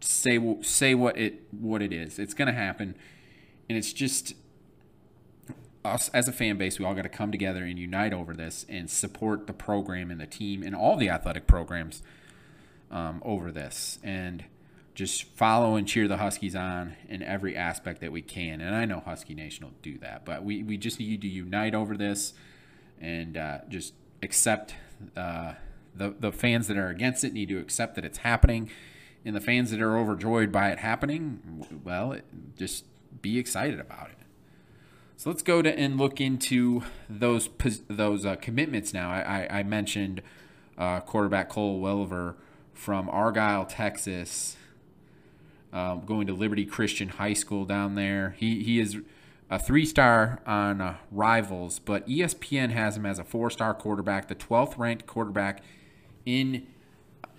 say 0.00 0.40
say 0.62 0.94
what 0.94 1.16
it 1.16 1.42
what 1.50 1.82
it 1.82 1.92
is. 1.92 2.18
It's 2.18 2.34
going 2.34 2.48
to 2.48 2.54
happen, 2.54 2.96
and 3.68 3.78
it's 3.78 3.92
just 3.92 4.34
us 5.84 6.08
as 6.10 6.28
a 6.28 6.32
fan 6.32 6.58
base. 6.58 6.78
We 6.78 6.84
all 6.84 6.94
got 6.94 7.02
to 7.02 7.08
come 7.08 7.32
together 7.32 7.64
and 7.64 7.78
unite 7.78 8.12
over 8.12 8.34
this 8.34 8.66
and 8.68 8.90
support 8.90 9.46
the 9.46 9.52
program 9.52 10.10
and 10.10 10.20
the 10.20 10.26
team 10.26 10.62
and 10.62 10.74
all 10.74 10.96
the 10.96 11.08
athletic 11.08 11.46
programs 11.46 12.02
um, 12.90 13.22
over 13.24 13.50
this. 13.50 13.98
And 14.02 14.44
just 14.94 15.24
follow 15.24 15.76
and 15.76 15.86
cheer 15.88 16.08
the 16.08 16.18
Huskies 16.18 16.54
on 16.54 16.96
in 17.08 17.22
every 17.22 17.56
aspect 17.56 18.00
that 18.00 18.12
we 18.12 18.22
can. 18.22 18.60
And 18.60 18.74
I 18.74 18.84
know 18.84 19.00
Husky 19.00 19.34
Nation 19.34 19.64
will 19.64 19.74
do 19.82 19.96
that, 19.98 20.24
but 20.24 20.44
we, 20.44 20.62
we 20.62 20.76
just 20.76 20.98
need 20.98 21.22
to 21.22 21.28
unite 21.28 21.74
over 21.74 21.96
this 21.96 22.34
and 23.00 23.36
uh, 23.36 23.58
just 23.68 23.94
accept 24.22 24.74
uh, 25.16 25.54
the, 26.00 26.14
the 26.18 26.32
fans 26.32 26.66
that 26.68 26.78
are 26.78 26.88
against 26.88 27.24
it 27.24 27.34
need 27.34 27.50
to 27.50 27.58
accept 27.58 27.94
that 27.94 28.06
it's 28.06 28.18
happening. 28.18 28.70
And 29.22 29.36
the 29.36 29.40
fans 29.40 29.70
that 29.70 29.82
are 29.82 29.98
overjoyed 29.98 30.50
by 30.50 30.70
it 30.70 30.78
happening, 30.78 31.66
well, 31.84 32.12
it, 32.12 32.24
just 32.56 32.86
be 33.20 33.38
excited 33.38 33.78
about 33.78 34.08
it. 34.08 34.16
So 35.18 35.28
let's 35.28 35.42
go 35.42 35.60
to 35.60 35.78
and 35.78 35.98
look 35.98 36.18
into 36.18 36.82
those 37.10 37.50
those 37.88 38.24
uh, 38.24 38.36
commitments 38.36 38.94
now. 38.94 39.10
I, 39.10 39.20
I, 39.20 39.58
I 39.58 39.62
mentioned 39.62 40.22
uh, 40.78 41.00
quarterback 41.00 41.50
Cole 41.50 41.78
Welliver 41.78 42.36
from 42.72 43.10
Argyle, 43.10 43.66
Texas, 43.66 44.56
um, 45.74 46.06
going 46.06 46.26
to 46.28 46.32
Liberty 46.32 46.64
Christian 46.64 47.10
High 47.10 47.34
School 47.34 47.66
down 47.66 47.96
there. 47.96 48.34
He 48.38 48.64
he 48.64 48.80
is 48.80 48.96
a 49.50 49.58
three 49.58 49.84
star 49.84 50.40
on 50.46 50.80
uh, 50.80 50.96
Rivals, 51.10 51.78
but 51.78 52.08
ESPN 52.08 52.70
has 52.70 52.96
him 52.96 53.04
as 53.04 53.18
a 53.18 53.24
four 53.24 53.50
star 53.50 53.74
quarterback, 53.74 54.28
the 54.28 54.34
12th 54.34 54.78
ranked 54.78 55.06
quarterback 55.06 55.62
in 56.38 56.66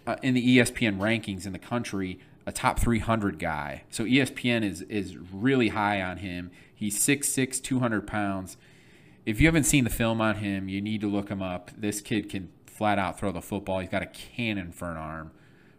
uh, 0.05 0.15
in 0.23 0.33
the 0.33 0.57
ESPN 0.57 0.97
rankings 0.97 1.45
in 1.45 1.53
the 1.53 1.59
country, 1.59 2.19
a 2.45 2.51
top 2.51 2.79
300 2.79 3.37
guy. 3.39 3.83
So 3.89 4.03
ESPN 4.05 4.63
is 4.63 4.81
is 4.83 5.17
really 5.17 5.69
high 5.69 6.01
on 6.01 6.17
him. 6.17 6.51
He's 6.73 6.99
6'6", 6.99 7.61
200 7.61 8.07
pounds. 8.07 8.57
If 9.23 9.39
you 9.39 9.47
haven't 9.47 9.65
seen 9.65 9.83
the 9.83 9.91
film 9.91 10.19
on 10.19 10.37
him, 10.37 10.67
you 10.67 10.81
need 10.81 11.01
to 11.01 11.07
look 11.07 11.29
him 11.29 11.43
up. 11.43 11.69
This 11.77 12.01
kid 12.01 12.27
can 12.27 12.49
flat 12.65 12.97
out 12.97 13.19
throw 13.19 13.31
the 13.31 13.41
football. 13.41 13.79
He's 13.79 13.89
got 13.89 14.01
a 14.01 14.07
cannon 14.07 14.71
for 14.71 14.89
an 14.89 14.97
arm. 14.97 15.31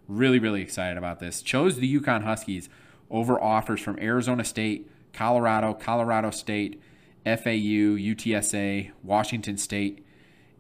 Really, 0.06 0.38
really 0.38 0.62
excited 0.62 0.96
about 0.96 1.18
this. 1.18 1.42
Chose 1.42 1.76
the 1.76 2.00
UConn 2.00 2.22
Huskies 2.22 2.68
over 3.10 3.42
offers 3.42 3.80
from 3.80 3.98
Arizona 3.98 4.44
State, 4.44 4.88
Colorado, 5.12 5.74
Colorado 5.74 6.30
State, 6.30 6.80
FAU, 7.24 7.98
UTSA, 7.98 8.92
Washington 9.02 9.56
State, 9.56 10.04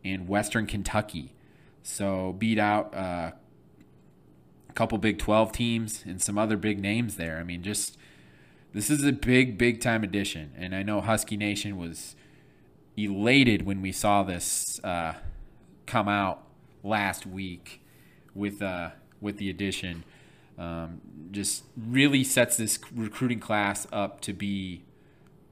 and 0.04 0.28
Western 0.28 0.66
Kentucky. 0.66 1.32
So 1.82 2.34
beat 2.38 2.58
out 2.58 2.94
uh, 2.94 3.32
a 4.68 4.72
couple 4.74 4.98
Big 4.98 5.18
12 5.18 5.52
teams 5.52 6.04
and 6.06 6.20
some 6.22 6.38
other 6.38 6.56
big 6.56 6.80
names 6.80 7.16
there. 7.16 7.38
I 7.38 7.42
mean, 7.42 7.62
just 7.62 7.96
this 8.72 8.88
is 8.88 9.04
a 9.04 9.12
big, 9.12 9.58
big 9.58 9.80
time 9.80 10.02
addition. 10.02 10.52
And 10.56 10.74
I 10.74 10.82
know 10.82 11.00
Husky 11.00 11.36
Nation 11.36 11.76
was 11.76 12.16
elated 12.96 13.66
when 13.66 13.82
we 13.82 13.92
saw 13.92 14.22
this 14.22 14.80
uh, 14.84 15.14
come 15.86 16.08
out 16.08 16.46
last 16.82 17.26
week 17.26 17.82
with 18.34 18.62
uh, 18.62 18.90
with 19.20 19.38
the 19.38 19.50
addition. 19.50 20.04
Um, 20.58 21.00
just 21.30 21.64
really 21.76 22.22
sets 22.22 22.56
this 22.56 22.78
recruiting 22.94 23.40
class 23.40 23.86
up 23.90 24.20
to 24.22 24.32
be 24.32 24.84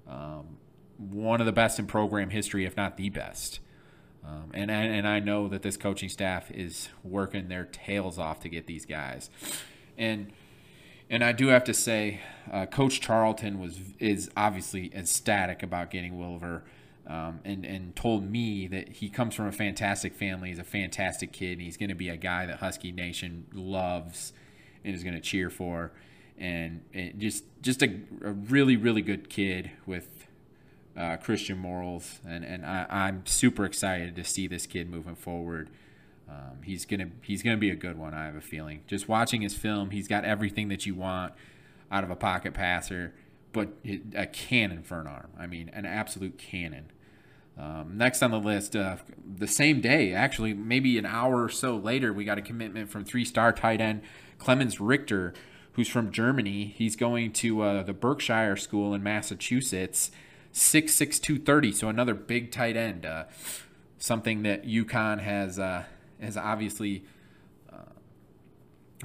um, 0.09 0.59
one 0.99 1.41
of 1.41 1.47
the 1.47 1.53
best 1.53 1.79
in 1.79 1.87
program 1.87 2.31
history, 2.31 2.65
if 2.65 2.77
not 2.77 2.97
the 2.97 3.09
best. 3.09 3.61
Um, 4.25 4.51
and, 4.53 4.71
and 4.71 5.09
I 5.09 5.19
know 5.19 5.49
that 5.49 5.63
this 5.63 5.77
coaching 5.77 6.09
staff 6.09 6.51
is 6.51 6.89
working 7.03 7.49
their 7.49 7.65
tails 7.65 8.19
off 8.19 8.41
to 8.41 8.49
get 8.49 8.67
these 8.67 8.85
guys. 8.85 9.31
And 9.97 10.33
and 11.13 11.25
I 11.25 11.33
do 11.33 11.49
have 11.49 11.65
to 11.65 11.75
say, 11.75 12.21
uh, 12.53 12.67
Coach 12.67 13.01
Charlton 13.01 13.59
was 13.59 13.81
is 13.99 14.31
obviously 14.37 14.95
ecstatic 14.95 15.63
about 15.63 15.91
getting 15.91 16.19
Welliver 16.19 16.63
um, 17.07 17.41
and 17.45 17.65
and 17.65 17.97
told 17.97 18.31
me 18.31 18.69
that 18.69 18.89
he 18.89 19.09
comes 19.09 19.35
from 19.35 19.47
a 19.47 19.53
fantastic 19.53 20.15
family. 20.15 20.51
He's 20.51 20.61
a 20.61 20.65
fantastic 20.65 21.33
kid. 21.33 21.55
And 21.55 21.63
he's 21.63 21.77
going 21.77 21.89
to 21.89 21.97
be 21.97 22.09
a 22.09 22.17
guy 22.17 22.47
that 22.47 22.59
Husky 22.59 22.93
Nation 22.93 23.47
loves 23.53 24.33
and 24.85 24.95
is 24.95 25.03
going 25.03 25.15
to 25.15 25.21
cheer 25.21 25.51
for, 25.51 25.91
and, 26.39 26.83
and 26.95 27.19
just 27.19 27.45
just 27.61 27.83
a, 27.83 28.01
a, 28.23 28.31
really 28.31 28.77
really 28.77 29.03
good 29.03 29.29
kid 29.29 29.73
with 29.87 30.20
uh, 31.01 31.17
Christian 31.17 31.59
morals. 31.59 32.21
And 32.27 32.45
and 32.45 32.65
I, 32.67 33.09
am 33.09 33.25
super 33.27 33.65
excited 33.65 34.17
to 34.17 34.25
see 34.25 34.47
this 34.47 34.67
kid 34.67 34.91
moving 34.91 35.17
forward. 35.17 35.71
Um, 36.29 36.63
he's 36.63 36.85
gonna 36.85 37.11
he's 37.23 37.43
gonna 37.43 37.57
be 37.57 37.71
a 37.71 37.77
good 37.77 37.99
one. 37.99 38.15
I 38.15 38.27
have 38.27 38.37
a 38.37 38.41
feeling. 38.41 38.83
Just 38.87 39.09
watching 39.09 39.41
his 39.41 39.55
film, 39.55 39.91
he's 39.91 40.09
got 40.09 40.25
everything 40.25 40.69
that 40.69 40.87
you 40.87 40.95
want 40.95 41.33
out 41.91 42.05
of 42.05 42.11
a 42.11 42.17
pocket 42.17 42.55
passer 42.55 43.15
but 43.53 43.69
a 44.15 44.27
cannon 44.27 44.83
for 44.83 45.01
an 45.01 45.07
arm. 45.07 45.31
I 45.39 45.47
mean, 45.47 45.71
an 45.73 45.85
absolute 45.85 46.39
cannon. 46.39 46.91
Um, 47.59 47.97
next 47.97 48.23
on 48.23 48.31
the 48.31 48.39
list, 48.39 48.75
uh, 48.77 48.97
the 49.37 49.49
same 49.49 49.81
day, 49.81 50.15
actually, 50.15 50.55
maybe 50.55 50.97
an 50.99 51.07
hour 51.07 51.45
or 51.45 51.49
so 51.49 51.77
later, 51.77 52.13
we 52.13 52.25
got 52.25 52.39
a 52.39 52.43
commitment 52.43 52.91
from 52.91 53.05
three 53.05 53.25
star 53.25 53.53
tight 53.53 53.81
end 53.81 54.03
Clemens 54.39 54.81
Richter, 54.81 55.35
who's 55.73 55.89
from 55.89 56.11
Germany. 56.11 56.75
He's 56.77 56.97
going 56.97 57.33
to 57.35 57.63
uh, 57.63 57.83
the 57.83 57.93
Berkshire 57.93 58.57
School 58.57 58.95
in 58.95 59.03
Massachusetts, 59.03 60.11
6'6, 60.53 61.21
230, 61.21 61.73
so 61.73 61.89
another 61.89 62.15
big 62.15 62.51
tight 62.51 62.77
end. 62.77 63.07
Uh, 63.07 63.25
something 63.99 64.43
that 64.43 64.67
UConn 64.67 65.21
has, 65.21 65.59
uh, 65.59 65.85
has 66.21 66.37
obviously 66.37 67.05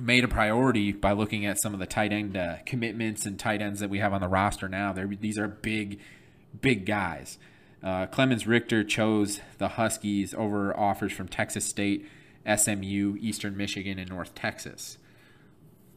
made 0.01 0.23
a 0.23 0.27
priority 0.27 0.91
by 0.91 1.11
looking 1.13 1.45
at 1.45 1.59
some 1.59 1.73
of 1.73 1.79
the 1.79 1.85
tight 1.85 2.11
end 2.11 2.35
uh, 2.35 2.57
commitments 2.65 3.25
and 3.25 3.39
tight 3.39 3.61
ends 3.61 3.79
that 3.79 3.89
we 3.89 3.99
have 3.99 4.13
on 4.13 4.21
the 4.21 4.27
roster 4.27 4.67
now. 4.67 4.91
They're, 4.91 5.07
these 5.07 5.37
are 5.37 5.47
big, 5.47 5.99
big 6.59 6.85
guys. 6.85 7.37
Uh, 7.83 8.05
Clemens 8.07 8.47
Richter 8.47 8.83
chose 8.83 9.39
the 9.57 9.69
Huskies 9.69 10.33
over 10.33 10.77
offers 10.77 11.13
from 11.13 11.27
Texas 11.27 11.65
State, 11.65 12.07
SMU, 12.45 13.17
Eastern 13.19 13.55
Michigan, 13.55 13.99
and 13.99 14.09
North 14.09 14.33
Texas. 14.35 14.97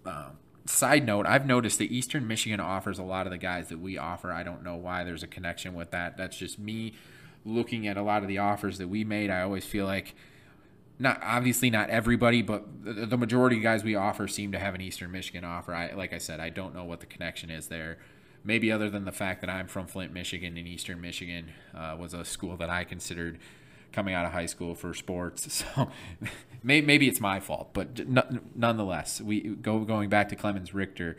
Uh, 0.05 0.31
side 0.69 1.07
note, 1.07 1.27
I've 1.27 1.47
noticed 1.47 1.79
that 1.79 1.91
Eastern 1.91 2.27
Michigan 2.27 2.61
offers 2.61 2.99
a 2.99 3.03
lot 3.03 3.27
of 3.27 3.33
the 3.33 3.39
guys 3.39 3.69
that 3.69 3.79
we 3.79 3.97
offer. 3.97 4.31
I 4.31 4.43
don't 4.43 4.63
know 4.63 4.77
why 4.77 5.05
there's 5.05 5.23
a 5.23 5.27
connection 5.27 5.75
with 5.75 5.91
that. 5.91 6.17
That's 6.17 6.37
just 6.37 6.59
me 6.59 6.95
looking 7.45 7.87
at 7.87 7.97
a 7.97 8.03
lot 8.03 8.23
of 8.23 8.29
the 8.29 8.39
offers 8.39 8.79
that 8.79 8.89
we 8.89 9.05
made. 9.05 9.31
I 9.31 9.43
always 9.43 9.65
feel 9.65 9.87
like 9.87 10.15
not 10.99 11.21
obviously 11.23 11.71
not 11.71 11.91
everybody, 11.91 12.43
but 12.43 12.65
the, 12.83 13.17
majority 13.17 13.59
of 13.59 13.63
guys 13.63 13.85
we 13.85 13.95
offer 13.95 14.27
seem 14.27 14.53
to 14.53 14.59
have 14.59 14.75
an 14.75 14.81
Eastern 14.81 15.11
Michigan 15.11 15.45
offer. 15.45 15.73
I 15.73 15.93
like 15.93 16.13
I 16.13 16.19
said, 16.19 16.41
I 16.41 16.51
don't 16.51 16.75
know 16.75 16.85
what 16.85 17.01
the 17.01 17.07
connection 17.07 17.51
is 17.51 17.69
there. 17.69 17.99
Maybe 18.45 18.71
other 18.71 18.91
than 18.91 19.05
the 19.05 19.13
fact 19.13 19.41
that 19.41 19.51
I'm 19.51 19.69
from 19.69 19.87
Flint, 19.87 20.13
Michigan, 20.13 20.57
and 20.57 20.67
Eastern 20.67 21.01
Michigan 21.01 21.51
uh, 21.75 21.97
was 21.99 22.15
a 22.15 22.25
school 22.25 22.57
that 22.57 22.71
I 22.71 22.85
considered 22.85 23.39
coming 23.93 24.15
out 24.15 24.27
of 24.27 24.33
high 24.33 24.47
school 24.47 24.75
for 24.75 24.95
sports. 24.95 25.65
So 25.77 25.91
maybe 26.63 27.09
it's 27.09 27.21
my 27.21 27.41
fault, 27.41 27.71
but 27.73 28.09
nonetheless, 28.57 29.21
we 29.21 29.41
go 29.41 29.81
going 29.81 30.09
back 30.09 30.29
to 30.31 30.37
Clemens 30.37 30.75
Richter, 30.75 31.17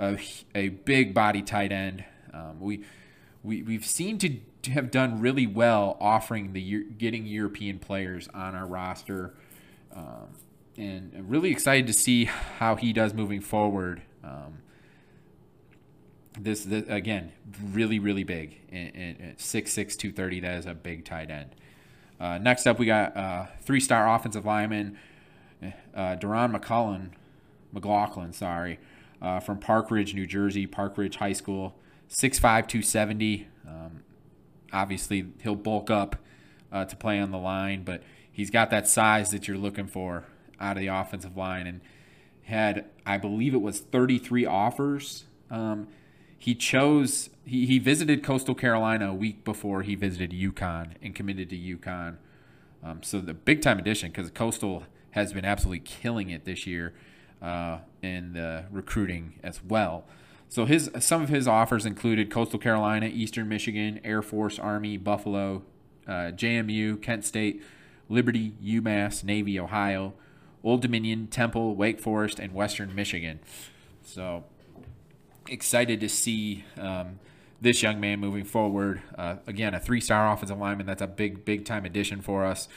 a, 0.00 0.18
a 0.54 0.70
big 0.70 1.12
body 1.12 1.42
tight 1.42 1.70
end. 1.70 2.04
Um, 2.32 2.60
we 2.60 2.84
we 3.42 3.62
we've 3.62 3.84
seemed 3.84 4.20
to 4.20 4.70
have 4.70 4.90
done 4.90 5.20
really 5.20 5.46
well 5.46 5.96
offering 6.00 6.52
the 6.52 6.84
getting 6.98 7.26
European 7.26 7.78
players 7.78 8.28
on 8.34 8.54
our 8.54 8.66
roster, 8.66 9.34
um, 9.94 10.28
and 10.76 11.12
I'm 11.16 11.28
really 11.28 11.50
excited 11.50 11.86
to 11.86 11.92
see 11.92 12.24
how 12.24 12.76
he 12.76 12.92
does 12.92 13.14
moving 13.14 13.40
forward. 13.40 14.02
Um, 14.24 14.58
this, 16.38 16.64
this, 16.64 16.84
again, 16.88 17.32
really 17.72 17.98
really 17.98 18.24
big, 18.24 18.60
and, 18.70 19.34
six 19.38 19.72
six 19.72 19.96
two 19.96 20.12
thirty. 20.12 20.40
That 20.40 20.58
is 20.58 20.66
a 20.66 20.74
big 20.74 21.04
tight 21.04 21.30
end. 21.30 21.54
Uh, 22.20 22.36
next 22.38 22.66
up, 22.66 22.78
we 22.78 22.84
got 22.84 23.16
uh, 23.16 23.46
three 23.62 23.80
star 23.80 24.14
offensive 24.14 24.44
lineman 24.44 24.98
uh, 25.94 26.16
McCullen, 26.16 27.10
McLaughlin, 27.72 28.32
sorry, 28.32 28.78
uh, 29.22 29.40
from 29.40 29.58
Park 29.58 29.90
Ridge, 29.90 30.14
New 30.14 30.26
Jersey, 30.26 30.66
Park 30.66 30.96
Ridge 30.98 31.16
High 31.16 31.32
School, 31.32 31.74
6'5", 32.08 32.40
270. 32.40 33.48
Um, 33.66 34.02
obviously, 34.72 35.26
he'll 35.42 35.54
bulk 35.54 35.90
up 35.90 36.16
uh, 36.72 36.84
to 36.84 36.96
play 36.96 37.18
on 37.18 37.30
the 37.30 37.38
line, 37.38 37.84
but 37.84 38.02
he's 38.30 38.50
got 38.50 38.70
that 38.70 38.86
size 38.88 39.30
that 39.30 39.48
you're 39.48 39.58
looking 39.58 39.86
for 39.86 40.24
out 40.60 40.76
of 40.76 40.80
the 40.80 40.88
offensive 40.88 41.36
line 41.36 41.66
and 41.66 41.80
had, 42.44 42.86
I 43.06 43.16
believe 43.16 43.54
it 43.54 43.62
was 43.62 43.80
33 43.80 44.44
offers. 44.44 45.24
Um, 45.50 45.88
he 46.40 46.54
chose, 46.54 47.28
he, 47.44 47.66
he 47.66 47.78
visited 47.78 48.24
Coastal 48.24 48.54
Carolina 48.54 49.10
a 49.10 49.14
week 49.14 49.44
before 49.44 49.82
he 49.82 49.94
visited 49.94 50.30
UConn 50.30 50.94
and 51.02 51.14
committed 51.14 51.50
to 51.50 51.56
UConn. 51.56 52.16
Um, 52.82 53.02
so 53.02 53.20
the 53.20 53.34
big 53.34 53.60
time 53.60 53.78
addition 53.78 54.10
because 54.10 54.30
Coastal 54.30 54.84
has 55.10 55.34
been 55.34 55.44
absolutely 55.44 55.80
killing 55.80 56.30
it 56.30 56.46
this 56.46 56.66
year 56.66 56.94
uh, 57.42 57.80
in 58.00 58.32
the 58.32 58.64
recruiting 58.70 59.34
as 59.42 59.62
well. 59.62 60.06
So 60.48 60.64
his 60.64 60.90
some 60.98 61.20
of 61.20 61.28
his 61.28 61.46
offers 61.46 61.84
included 61.84 62.30
Coastal 62.30 62.58
Carolina, 62.58 63.10
Eastern 63.12 63.46
Michigan, 63.46 64.00
Air 64.02 64.22
Force, 64.22 64.58
Army, 64.58 64.96
Buffalo, 64.96 65.62
uh, 66.08 66.32
JMU, 66.32 67.02
Kent 67.02 67.26
State, 67.26 67.62
Liberty, 68.08 68.54
UMass, 68.64 69.22
Navy, 69.22 69.60
Ohio, 69.60 70.14
Old 70.64 70.80
Dominion, 70.80 71.26
Temple, 71.26 71.76
Wake 71.76 72.00
Forest, 72.00 72.38
and 72.38 72.54
Western 72.54 72.94
Michigan. 72.94 73.40
So 74.02 74.44
excited 75.50 76.00
to 76.00 76.08
see 76.08 76.64
um, 76.78 77.18
this 77.60 77.82
young 77.82 78.00
man 78.00 78.20
moving 78.20 78.44
forward. 78.44 79.02
Uh, 79.16 79.36
again, 79.46 79.74
a 79.74 79.80
three-star 79.80 80.32
offensive 80.32 80.58
lineman. 80.58 80.86
That's 80.86 81.02
a 81.02 81.06
big, 81.06 81.44
big 81.44 81.64
time 81.64 81.84
addition 81.84 82.22
for 82.22 82.44
us, 82.44 82.68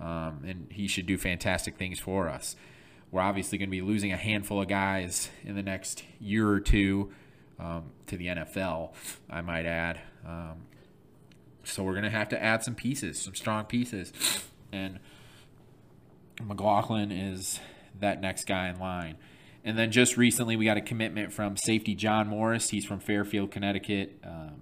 um, 0.00 0.42
and 0.46 0.68
he 0.70 0.86
should 0.86 1.06
do 1.06 1.18
fantastic 1.18 1.76
things 1.76 1.98
for 1.98 2.28
us. 2.28 2.56
We're 3.10 3.20
obviously 3.20 3.58
going 3.58 3.68
to 3.68 3.70
be 3.70 3.82
losing 3.82 4.12
a 4.12 4.16
handful 4.16 4.60
of 4.60 4.68
guys 4.68 5.30
in 5.44 5.54
the 5.54 5.62
next 5.62 6.02
year 6.18 6.48
or 6.48 6.60
two 6.60 7.12
um, 7.58 7.84
to 8.06 8.16
the 8.16 8.26
NFL, 8.26 8.92
I 9.30 9.40
might 9.40 9.66
add. 9.66 10.00
Um, 10.26 10.64
so 11.62 11.82
we're 11.82 11.92
going 11.92 12.04
to 12.04 12.10
have 12.10 12.28
to 12.30 12.42
add 12.42 12.62
some 12.62 12.74
pieces, 12.74 13.20
some 13.20 13.34
strong 13.34 13.64
pieces. 13.64 14.12
And 14.72 14.98
McLaughlin 16.42 17.12
is 17.12 17.60
that 18.00 18.20
next 18.20 18.46
guy 18.46 18.68
in 18.68 18.78
line. 18.78 19.16
And 19.64 19.78
then 19.78 19.90
just 19.90 20.16
recently, 20.16 20.56
we 20.56 20.66
got 20.66 20.76
a 20.76 20.82
commitment 20.82 21.32
from 21.32 21.56
safety 21.56 21.94
John 21.94 22.28
Morris. 22.28 22.70
He's 22.70 22.84
from 22.84 23.00
Fairfield, 23.00 23.50
Connecticut. 23.50 24.18
Um, 24.22 24.60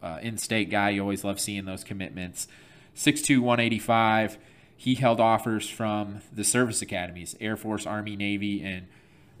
uh, 0.00 0.18
in 0.22 0.38
state 0.38 0.70
guy. 0.70 0.90
You 0.90 1.00
always 1.00 1.24
love 1.24 1.40
seeing 1.40 1.64
those 1.64 1.82
commitments. 1.82 2.46
6'2, 2.94 3.40
185 3.40 4.38
he 4.78 4.94
held 4.94 5.18
offers 5.18 5.68
from 5.68 6.20
the 6.32 6.44
service 6.44 6.80
academies, 6.80 7.34
Air 7.40 7.56
Force, 7.56 7.84
Army, 7.84 8.14
Navy, 8.14 8.62
and 8.62 8.86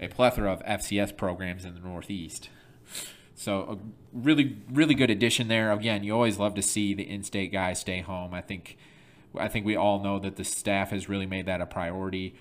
a 0.00 0.08
plethora 0.08 0.52
of 0.52 0.60
FCS 0.64 1.16
programs 1.16 1.64
in 1.64 1.74
the 1.74 1.80
Northeast. 1.80 2.50
So 3.36 3.60
a 3.60 3.78
really, 4.12 4.56
really 4.68 4.94
good 4.94 5.10
addition 5.10 5.46
there. 5.46 5.70
Again, 5.70 6.02
you 6.02 6.12
always 6.12 6.38
love 6.38 6.54
to 6.54 6.62
see 6.62 6.92
the 6.92 7.08
in-state 7.08 7.52
guys 7.52 7.78
stay 7.78 8.00
home. 8.00 8.34
I 8.34 8.40
think, 8.40 8.76
I 9.38 9.46
think 9.46 9.64
we 9.64 9.76
all 9.76 10.02
know 10.02 10.18
that 10.18 10.34
the 10.34 10.42
staff 10.42 10.90
has 10.90 11.08
really 11.08 11.26
made 11.26 11.46
that 11.46 11.60
a 11.60 11.66
priority, 11.66 12.34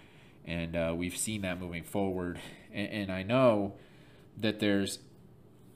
and 0.47 0.75
uh, 0.75 0.93
we've 0.95 1.17
seen 1.17 1.41
that 1.41 1.59
moving 1.59 1.83
forward. 1.83 2.39
And, 2.73 2.89
and 2.89 3.11
I 3.11 3.21
know 3.21 3.73
that 4.37 4.59
there's 4.59 4.99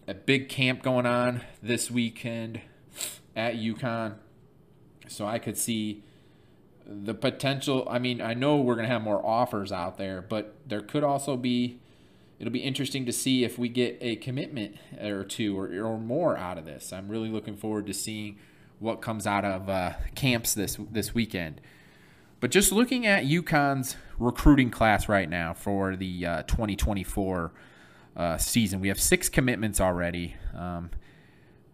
a 0.08 0.14
big 0.14 0.50
camp 0.50 0.82
going 0.82 1.06
on 1.06 1.42
this 1.62 1.92
weekend 1.92 2.62
at 3.36 3.56
UConn, 3.56 4.16
so 5.08 5.28
I 5.28 5.38
could 5.38 5.58
see 5.58 6.04
the 6.84 7.14
potential 7.14 7.88
i 7.90 7.98
mean 7.98 8.20
i 8.20 8.34
know 8.34 8.58
we're 8.58 8.74
going 8.74 8.86
to 8.86 8.92
have 8.92 9.04
more 9.04 9.26
offers 9.26 9.72
out 9.72 9.98
there 9.98 10.20
but 10.20 10.56
there 10.68 10.82
could 10.82 11.04
also 11.04 11.38
be 11.38 11.80
it'll 12.42 12.52
be 12.52 12.60
interesting 12.60 13.06
to 13.06 13.12
see 13.12 13.44
if 13.44 13.60
we 13.60 13.70
get 13.70 13.96
a 14.02 14.16
commitment 14.16 14.76
or 15.00 15.24
two 15.24 15.60
or, 15.60 15.68
or 15.68 16.00
more 16.00 16.36
out 16.36 16.58
of 16.58 16.66
this. 16.66 16.92
I'm 16.92 17.08
really 17.08 17.30
looking 17.30 17.56
forward 17.56 17.86
to 17.86 17.94
seeing 17.94 18.40
what 18.80 19.00
comes 19.00 19.28
out 19.28 19.46
of 19.46 19.70
uh, 19.70 19.94
camps 20.16 20.56
this 20.56 20.80
this 20.92 21.14
weekend 21.14 21.62
but 22.42 22.52
just 22.52 22.72
looking 22.72 23.08
at 23.08 23.24
UConn's 23.24 23.96
recruiting 24.20 24.70
class 24.70 25.08
right 25.08 25.30
now 25.30 25.54
for 25.54 25.96
the 25.96 26.26
uh, 26.26 26.44
2024 26.44 27.54
uh, 28.18 28.38
season, 28.38 28.82
we 28.82 28.90
have 28.90 29.00
six 29.00 29.30
commitments 29.30 29.80
already. 29.80 30.36
Um, 30.54 30.90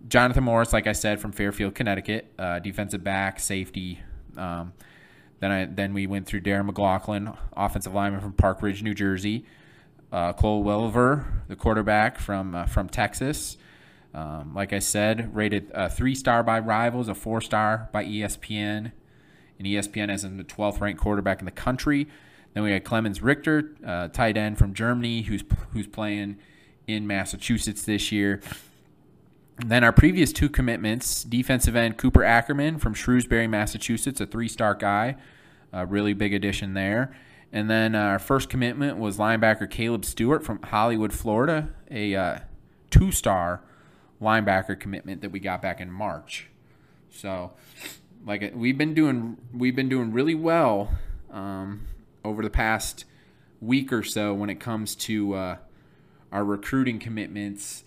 Jonathan 0.07 0.43
Morris, 0.43 0.73
like 0.73 0.85
I 0.85 0.91
said, 0.91 1.19
from 1.19 1.31
Fairfield, 1.31 1.73
Connecticut, 1.73 2.31
uh, 2.37 2.59
defensive 2.59 3.03
back, 3.03 3.39
safety. 3.39 3.99
Um, 4.37 4.73
then 5.39 5.51
I 5.51 5.65
then 5.65 5.93
we 5.93 6.05
went 6.05 6.27
through 6.27 6.41
Darren 6.41 6.65
McLaughlin, 6.65 7.33
offensive 7.53 7.93
lineman 7.93 8.21
from 8.21 8.33
Park 8.33 8.61
Ridge, 8.61 8.83
New 8.83 8.93
Jersey. 8.93 9.45
Uh, 10.11 10.31
Cole 10.31 10.63
Welliver, 10.63 11.25
the 11.47 11.55
quarterback 11.55 12.17
from 12.17 12.55
uh, 12.55 12.65
from 12.65 12.87
Texas. 12.87 13.57
Um, 14.13 14.53
like 14.53 14.73
I 14.73 14.79
said, 14.79 15.35
rated 15.35 15.69
a 15.73 15.89
three 15.89 16.15
star 16.15 16.43
by 16.43 16.59
Rivals, 16.59 17.09
a 17.09 17.15
four 17.15 17.41
star 17.41 17.89
by 17.91 18.05
ESPN, 18.05 18.93
and 19.57 19.67
ESPN 19.67 20.23
him 20.23 20.37
the 20.37 20.43
12th 20.43 20.79
ranked 20.79 21.01
quarterback 21.01 21.39
in 21.39 21.45
the 21.45 21.51
country. 21.51 22.07
Then 22.53 22.63
we 22.63 22.71
had 22.71 22.83
Clemens 22.83 23.21
Richter, 23.21 23.75
uh, 23.85 24.07
tight 24.07 24.37
end 24.37 24.57
from 24.57 24.73
Germany, 24.73 25.23
who's 25.23 25.43
who's 25.73 25.87
playing 25.87 26.37
in 26.87 27.05
Massachusetts 27.05 27.83
this 27.83 28.11
year. 28.11 28.41
And 29.59 29.69
then 29.71 29.83
our 29.83 29.91
previous 29.91 30.31
two 30.31 30.49
commitments, 30.49 31.23
defensive 31.23 31.75
end 31.75 31.97
Cooper 31.97 32.23
Ackerman 32.23 32.77
from 32.77 32.93
Shrewsbury, 32.93 33.47
Massachusetts, 33.47 34.21
a 34.21 34.27
three-star 34.27 34.75
guy, 34.75 35.17
a 35.73 35.85
really 35.85 36.13
big 36.13 36.33
addition 36.33 36.73
there. 36.73 37.15
And 37.51 37.69
then 37.69 37.95
uh, 37.95 37.99
our 37.99 38.19
first 38.19 38.49
commitment 38.49 38.97
was 38.97 39.17
linebacker 39.17 39.69
Caleb 39.69 40.05
Stewart 40.05 40.43
from 40.43 40.61
Hollywood, 40.61 41.11
Florida, 41.11 41.69
a 41.89 42.15
uh, 42.15 42.39
two-star 42.91 43.61
linebacker 44.21 44.79
commitment 44.79 45.21
that 45.21 45.31
we 45.31 45.39
got 45.39 45.61
back 45.61 45.81
in 45.81 45.91
March. 45.91 46.49
So, 47.09 47.53
like 48.27 48.51
we've 48.53 48.77
been 48.77 48.93
doing, 48.93 49.37
we've 49.53 49.75
been 49.75 49.89
doing 49.89 50.11
really 50.11 50.35
well 50.35 50.91
um, 51.31 51.87
over 52.25 52.43
the 52.43 52.49
past 52.49 53.05
week 53.61 53.91
or 53.91 54.03
so 54.03 54.33
when 54.33 54.49
it 54.49 54.59
comes 54.59 54.95
to 54.95 55.33
uh, 55.33 55.57
our 56.31 56.43
recruiting 56.43 56.99
commitments 56.99 57.85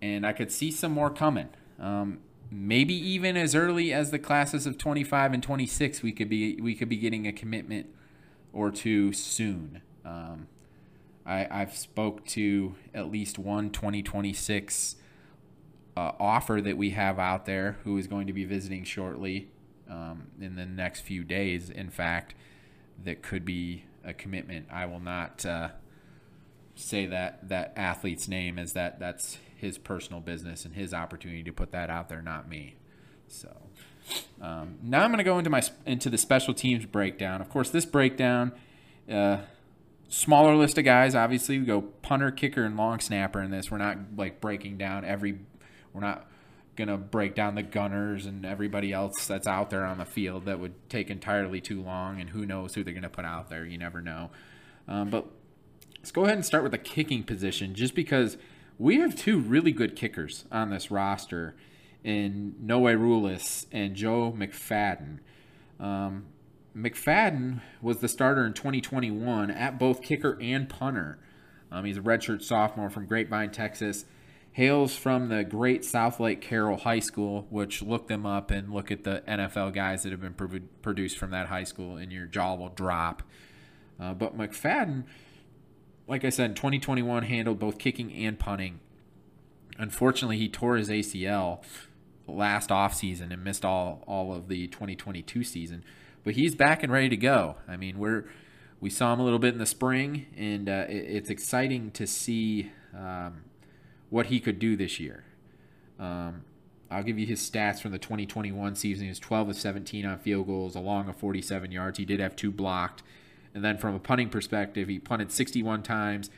and 0.00 0.24
I 0.24 0.32
could 0.32 0.50
see 0.50 0.70
some 0.70 0.92
more 0.92 1.10
coming. 1.10 1.48
Um, 1.78 2.20
maybe 2.50 2.94
even 2.94 3.36
as 3.36 3.54
early 3.54 3.92
as 3.92 4.12
the 4.12 4.18
classes 4.18 4.64
of 4.64 4.78
25 4.78 5.34
and 5.34 5.42
26, 5.42 6.02
we 6.02 6.12
could 6.12 6.28
be 6.28 6.60
we 6.60 6.74
could 6.74 6.88
be 6.88 6.96
getting 6.96 7.26
a 7.26 7.32
commitment 7.32 7.86
or 8.52 8.70
two 8.70 9.12
soon. 9.12 9.82
Um, 10.04 10.46
I, 11.26 11.46
I've 11.50 11.76
spoke 11.76 12.24
to 12.28 12.76
at 12.94 13.10
least 13.10 13.38
one 13.38 13.70
2026 13.70 14.96
uh, 15.96 16.12
offer 16.18 16.60
that 16.62 16.76
we 16.76 16.90
have 16.90 17.18
out 17.18 17.44
there 17.44 17.78
who 17.84 17.98
is 17.98 18.06
going 18.06 18.26
to 18.26 18.32
be 18.32 18.44
visiting 18.44 18.84
shortly 18.84 19.48
um, 19.90 20.28
in 20.40 20.56
the 20.56 20.64
next 20.64 21.00
few 21.00 21.24
days. 21.24 21.68
In 21.68 21.90
fact, 21.90 22.34
that 23.04 23.22
could 23.22 23.44
be 23.44 23.84
a 24.04 24.12
commitment. 24.14 24.66
I 24.72 24.86
will 24.86 25.00
not 25.00 25.44
uh, 25.44 25.70
say 26.74 27.06
that 27.06 27.48
that 27.48 27.72
athlete's 27.76 28.28
name 28.28 28.58
as 28.58 28.72
that 28.72 28.98
that's 28.98 29.38
his 29.56 29.76
personal 29.76 30.20
business 30.20 30.64
and 30.64 30.74
his 30.74 30.94
opportunity 30.94 31.42
to 31.42 31.52
put 31.52 31.72
that 31.72 31.90
out 31.90 32.08
there, 32.08 32.22
not 32.22 32.48
me. 32.48 32.76
So 33.28 33.54
um, 34.40 34.78
now 34.82 35.02
I'm 35.02 35.10
going 35.10 35.18
to 35.18 35.24
go 35.24 35.38
into 35.38 35.50
my 35.50 35.62
into 35.84 36.08
the 36.08 36.18
special 36.18 36.54
teams 36.54 36.86
breakdown. 36.86 37.40
Of 37.40 37.50
course, 37.50 37.70
this 37.70 37.84
breakdown, 37.84 38.52
uh, 39.10 39.38
smaller 40.08 40.54
list 40.56 40.78
of 40.78 40.84
guys. 40.84 41.14
Obviously, 41.14 41.58
we 41.58 41.66
go 41.66 41.82
punter, 41.82 42.30
kicker, 42.30 42.64
and 42.64 42.76
long 42.76 43.00
snapper 43.00 43.40
in 43.40 43.50
this. 43.50 43.70
We're 43.70 43.78
not 43.78 43.98
like 44.16 44.40
breaking 44.40 44.78
down 44.78 45.04
every. 45.04 45.38
We're 45.92 46.00
not 46.00 46.29
gonna 46.84 46.98
break 46.98 47.34
down 47.34 47.54
the 47.54 47.62
gunners 47.62 48.26
and 48.26 48.44
everybody 48.44 48.92
else 48.92 49.26
that's 49.26 49.46
out 49.46 49.70
there 49.70 49.84
on 49.84 49.98
the 49.98 50.04
field. 50.04 50.46
That 50.46 50.58
would 50.58 50.88
take 50.88 51.10
entirely 51.10 51.60
too 51.60 51.82
long, 51.82 52.20
and 52.20 52.30
who 52.30 52.46
knows 52.46 52.74
who 52.74 52.82
they're 52.82 52.94
gonna 52.94 53.08
put 53.08 53.24
out 53.24 53.50
there. 53.50 53.64
You 53.64 53.78
never 53.78 54.00
know. 54.00 54.30
Um, 54.88 55.10
but 55.10 55.26
let's 55.98 56.10
go 56.10 56.24
ahead 56.24 56.36
and 56.36 56.44
start 56.44 56.62
with 56.62 56.72
the 56.72 56.78
kicking 56.78 57.22
position, 57.22 57.74
just 57.74 57.94
because 57.94 58.36
we 58.78 58.98
have 58.98 59.14
two 59.14 59.38
really 59.38 59.72
good 59.72 59.94
kickers 59.94 60.46
on 60.50 60.70
this 60.70 60.90
roster 60.90 61.54
in 62.02 62.54
Noe 62.58 62.80
Ruelas 62.80 63.66
and 63.70 63.94
Joe 63.94 64.34
McFadden. 64.36 65.18
Um, 65.78 66.26
McFadden 66.76 67.60
was 67.82 67.98
the 67.98 68.08
starter 68.08 68.46
in 68.46 68.54
2021 68.54 69.50
at 69.50 69.78
both 69.78 70.02
kicker 70.02 70.38
and 70.40 70.68
punter. 70.68 71.18
Um, 71.70 71.84
he's 71.84 71.96
a 71.96 72.00
redshirt 72.00 72.42
sophomore 72.42 72.90
from 72.90 73.06
Grapevine, 73.06 73.50
Texas. 73.50 74.04
Hails 74.52 74.96
from 74.96 75.28
the 75.28 75.44
great 75.44 75.82
Southlake 75.82 76.40
Carroll 76.40 76.78
High 76.78 76.98
School, 76.98 77.46
which 77.50 77.82
look 77.82 78.08
them 78.08 78.26
up 78.26 78.50
and 78.50 78.72
look 78.72 78.90
at 78.90 79.04
the 79.04 79.22
NFL 79.26 79.72
guys 79.72 80.02
that 80.02 80.10
have 80.10 80.20
been 80.20 80.34
pro- 80.34 80.60
produced 80.82 81.18
from 81.18 81.30
that 81.30 81.46
high 81.46 81.64
school, 81.64 81.96
and 81.96 82.12
your 82.12 82.26
jaw 82.26 82.54
will 82.54 82.68
drop. 82.68 83.22
Uh, 83.98 84.14
but 84.14 84.36
McFadden, 84.36 85.04
like 86.06 86.24
I 86.24 86.30
said, 86.30 86.56
2021 86.56 87.24
handled 87.24 87.58
both 87.58 87.78
kicking 87.78 88.12
and 88.12 88.38
punting. 88.38 88.80
Unfortunately, 89.78 90.36
he 90.36 90.48
tore 90.48 90.76
his 90.76 90.88
ACL 90.88 91.62
last 92.26 92.70
offseason 92.70 93.32
and 93.32 93.42
missed 93.44 93.64
all, 93.64 94.02
all 94.06 94.34
of 94.34 94.48
the 94.48 94.66
2022 94.68 95.44
season. 95.44 95.84
But 96.24 96.34
he's 96.34 96.54
back 96.54 96.82
and 96.82 96.92
ready 96.92 97.08
to 97.08 97.16
go. 97.16 97.56
I 97.68 97.76
mean, 97.76 97.98
we're 97.98 98.26
we 98.80 98.88
saw 98.88 99.12
him 99.12 99.20
a 99.20 99.24
little 99.24 99.38
bit 99.38 99.52
in 99.52 99.58
the 99.58 99.66
spring, 99.66 100.26
and 100.36 100.68
uh, 100.68 100.86
it, 100.88 100.96
it's 100.96 101.30
exciting 101.30 101.90
to 101.92 102.06
see 102.06 102.72
um, 102.96 103.44
what 104.10 104.26
he 104.26 104.40
could 104.40 104.58
do 104.58 104.76
this 104.76 105.00
year. 105.00 105.24
Um, 105.98 106.42
I'll 106.90 107.04
give 107.04 107.18
you 107.18 107.26
his 107.26 107.40
stats 107.40 107.80
from 107.80 107.92
the 107.92 107.98
2021 107.98 108.74
season. 108.74 109.04
He 109.04 109.08
was 109.08 109.20
12 109.20 109.50
of 109.50 109.56
17 109.56 110.04
on 110.04 110.18
field 110.18 110.46
goals, 110.48 110.74
along 110.74 111.08
of 111.08 111.16
47 111.16 111.70
yards. 111.70 111.98
He 111.98 112.04
did 112.04 112.18
have 112.18 112.34
two 112.34 112.50
blocked. 112.50 113.02
And 113.54 113.64
then 113.64 113.78
from 113.78 113.94
a 113.94 114.00
punting 114.00 114.28
perspective, 114.28 114.88
he 114.88 114.98
punted 114.98 115.30
61 115.30 115.82
times, 115.82 116.30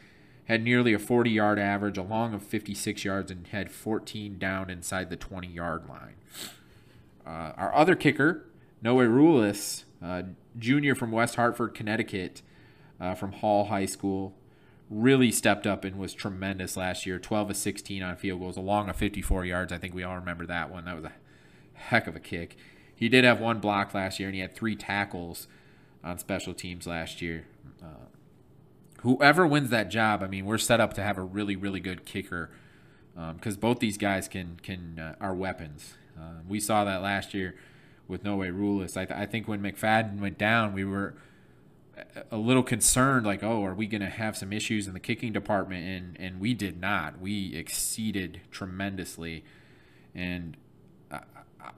had 0.47 0.63
nearly 0.63 0.93
a 0.93 0.99
40 0.99 1.31
yard 1.31 1.59
average, 1.59 1.97
along 1.97 2.35
of 2.35 2.43
56 2.43 3.05
yards, 3.05 3.31
and 3.31 3.47
had 3.47 3.71
14 3.71 4.39
down 4.39 4.69
inside 4.69 5.09
the 5.09 5.17
20 5.17 5.47
yard 5.49 5.89
line. 5.89 6.17
Uh, 7.27 7.53
our 7.57 7.75
other 7.75 7.95
kicker, 7.95 8.45
Noe 8.83 8.97
Ruelas, 8.97 9.85
uh, 10.03 10.23
junior 10.59 10.95
from 10.95 11.13
West 11.13 11.37
Hartford, 11.37 11.73
Connecticut, 11.73 12.43
uh, 13.01 13.15
from 13.15 13.33
Hall 13.33 13.67
High 13.67 13.87
School, 13.87 14.35
really 14.93 15.33
stepped 15.33 15.67
up 15.67 15.85
and 15.85 15.97
was 15.97 16.13
tremendous 16.13 16.77
last 16.77 17.07
year 17.07 17.19
12 17.19 17.51
of 17.51 17.57
16 17.57 18.03
on 18.03 18.17
field 18.17 18.41
goals, 18.41 18.57
along 18.57 18.91
of 18.91 18.97
54 18.97 19.45
yards. 19.47 19.73
I 19.73 19.79
think 19.79 19.95
we 19.95 20.03
all 20.03 20.17
remember 20.17 20.47
that 20.47 20.71
one. 20.71 20.85
That 20.85 20.97
was 20.97 21.05
a 21.05 21.13
heck 21.75 22.07
of 22.07 22.15
a 22.15 22.21
kick. 22.21 22.57
He 22.95 23.09
did 23.09 23.25
have 23.25 23.41
one 23.41 23.59
block 23.59 23.95
last 23.95 24.21
year, 24.21 24.29
and 24.29 24.35
he 24.35 24.41
had 24.41 24.55
three 24.55 24.77
tackles 24.77 25.49
on 26.05 26.19
special 26.19 26.53
teams 26.53 26.87
last 26.87 27.23
year. 27.23 27.47
Uh, 27.83 28.07
whoever 29.01 29.47
wins 29.47 29.71
that 29.71 29.91
job, 29.91 30.23
I 30.23 30.29
mean, 30.29 30.45
we're 30.45 30.59
set 30.59 30.81
up 30.81 30.93
to 30.95 31.03
have 31.03 31.19
a 31.19 31.23
really, 31.23 31.57
really 31.57 31.81
good 31.81 32.05
kicker 32.05 32.51
because 33.15 33.55
um, 33.55 33.61
both 33.61 33.79
these 33.79 33.99
guys 33.99 34.29
can 34.29 34.59
can 34.63 34.99
uh, 34.99 35.15
are 35.21 35.35
weapons. 35.35 35.95
Uh, 36.19 36.41
we 36.49 36.61
saw 36.61 36.85
that 36.85 37.03
last 37.03 37.35
year 37.35 37.55
with 38.09 38.25
Noe 38.25 38.39
Ruelas. 38.39 38.97
I, 38.97 39.05
th- 39.05 39.19
I 39.19 39.27
think 39.27 39.49
when 39.49 39.61
McFadden 39.63 40.21
went 40.21 40.39
down, 40.39 40.73
we 40.73 40.85
were 40.85 41.15
a 42.31 42.37
little 42.37 42.63
concerned, 42.63 43.27
like, 43.27 43.43
oh, 43.43 43.65
are 43.65 43.75
we 43.75 43.87
going 43.87 44.01
to 44.01 44.09
have 44.09 44.37
some 44.37 44.53
issues 44.53 44.87
in 44.87 44.95
the 44.95 45.01
kicking 45.01 45.33
department? 45.33 45.87
And 45.87 46.21
and 46.21 46.41
we 46.41 46.55
did 46.55 46.81
not. 46.81 47.21
We 47.21 47.55
exceeded 47.55 48.41
tremendously, 48.51 49.45
and 50.15 50.57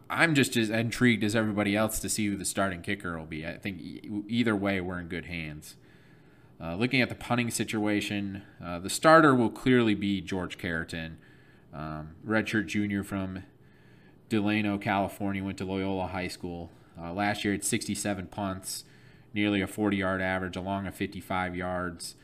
I'm 0.09 0.35
just 0.35 0.57
as 0.57 0.70
intrigued 0.70 1.24
as 1.24 1.35
everybody 1.35 1.77
else 1.77 1.98
to 2.00 2.09
see 2.09 2.27
who 2.27 2.37
the 2.37 2.44
starting 2.44 2.83
kicker 2.83 3.18
will 3.18 3.27
be. 3.27 3.46
I 3.46 3.59
think 3.59 3.81
either 4.29 4.55
way, 4.55 4.81
we're 4.81 5.00
in 5.00 5.09
good 5.09 5.27
hands. 5.27 5.77
Uh, 6.61 6.77
looking 6.77 7.00
at 7.00 7.09
the 7.09 7.14
punting 7.14 7.50
situation, 7.50 8.42
uh, 8.64 8.79
the 8.79 8.88
starter 8.88 9.35
will 9.35 9.50
clearly 9.50 9.94
be 9.94 10.20
George 10.20 10.57
Carriton, 10.57 11.18
um, 11.72 12.14
redshirt 12.27 12.66
junior 12.66 13.03
from 13.03 13.42
Delano, 14.29 14.79
California, 14.79 15.42
went 15.42 15.59
to 15.59 15.64
Loyola 15.64 16.07
High 16.07 16.29
School. 16.29 16.70
Uh, 16.98 17.12
last 17.12 17.44
year, 17.44 17.53
had 17.53 17.64
67 17.64 18.29
punts, 18.29 18.85
nearly 19.35 19.61
a 19.61 19.66
40 19.66 19.97
yard 19.97 20.23
average, 20.23 20.57
along 20.57 20.87
a 20.87 20.92
55 20.92 21.57
yards, 21.57 22.14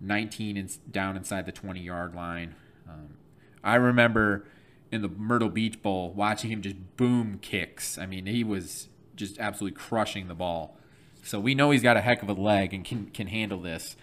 19 0.00 0.56
in, 0.56 0.68
down 0.90 1.16
inside 1.16 1.46
the 1.46 1.52
20 1.52 1.80
yard 1.80 2.14
line. 2.14 2.54
Um, 2.88 3.16
I 3.64 3.76
remember 3.76 4.44
in 4.90 5.02
the 5.02 5.08
Myrtle 5.08 5.48
Beach 5.48 5.82
Bowl, 5.82 6.12
watching 6.12 6.50
him 6.50 6.62
just 6.62 6.76
boom 6.96 7.38
kicks. 7.40 7.98
I 7.98 8.06
mean, 8.06 8.26
he 8.26 8.44
was 8.44 8.88
just 9.14 9.38
absolutely 9.38 9.76
crushing 9.76 10.28
the 10.28 10.34
ball. 10.34 10.76
So 11.22 11.40
we 11.40 11.54
know 11.54 11.70
he's 11.70 11.82
got 11.82 11.96
a 11.96 12.00
heck 12.00 12.22
of 12.22 12.28
a 12.28 12.34
leg 12.34 12.72
and 12.72 12.84
can 12.84 13.06
can 13.06 13.26
handle 13.26 13.60
this. 13.60 13.96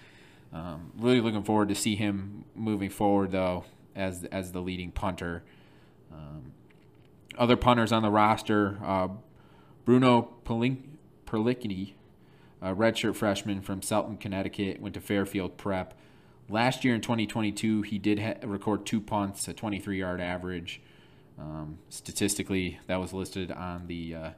Um, 0.51 0.91
really 0.97 1.21
looking 1.21 1.43
forward 1.43 1.69
to 1.69 1.75
see 1.75 1.95
him 1.95 2.43
moving 2.53 2.89
forward 2.89 3.31
though 3.31 3.63
as 3.95 4.25
as 4.25 4.51
the 4.51 4.61
leading 4.61 4.91
punter. 4.91 5.43
Um, 6.11 6.51
other 7.37 7.55
punters 7.55 7.91
on 7.91 8.01
the 8.03 8.11
roster: 8.11 8.77
uh, 8.83 9.07
Bruno 9.85 10.33
Perlicini, 10.45 11.93
a 12.63 12.73
redshirt 12.73 13.15
freshman 13.15 13.61
from 13.61 13.81
Shelton, 13.81 14.15
Connecticut, 14.15 14.79
went 14.79 14.95
to 14.95 15.01
Fairfield 15.01 15.57
Prep. 15.57 15.93
Last 16.49 16.85
year 16.85 16.95
in 16.95 17.01
2022, 17.01 17.81
he 17.81 17.97
did 17.97 18.19
ha- 18.19 18.35
record 18.43 18.85
two 18.85 19.01
punts, 19.01 19.47
a 19.49 19.53
23 19.53 19.99
yard 19.99 20.21
average. 20.21 20.81
Um, 21.37 21.79
statistically, 21.89 22.79
that 22.87 23.01
was 23.01 23.11
listed 23.11 23.51
on 23.51 23.87
the 23.87 24.15
uh, 24.15 24.29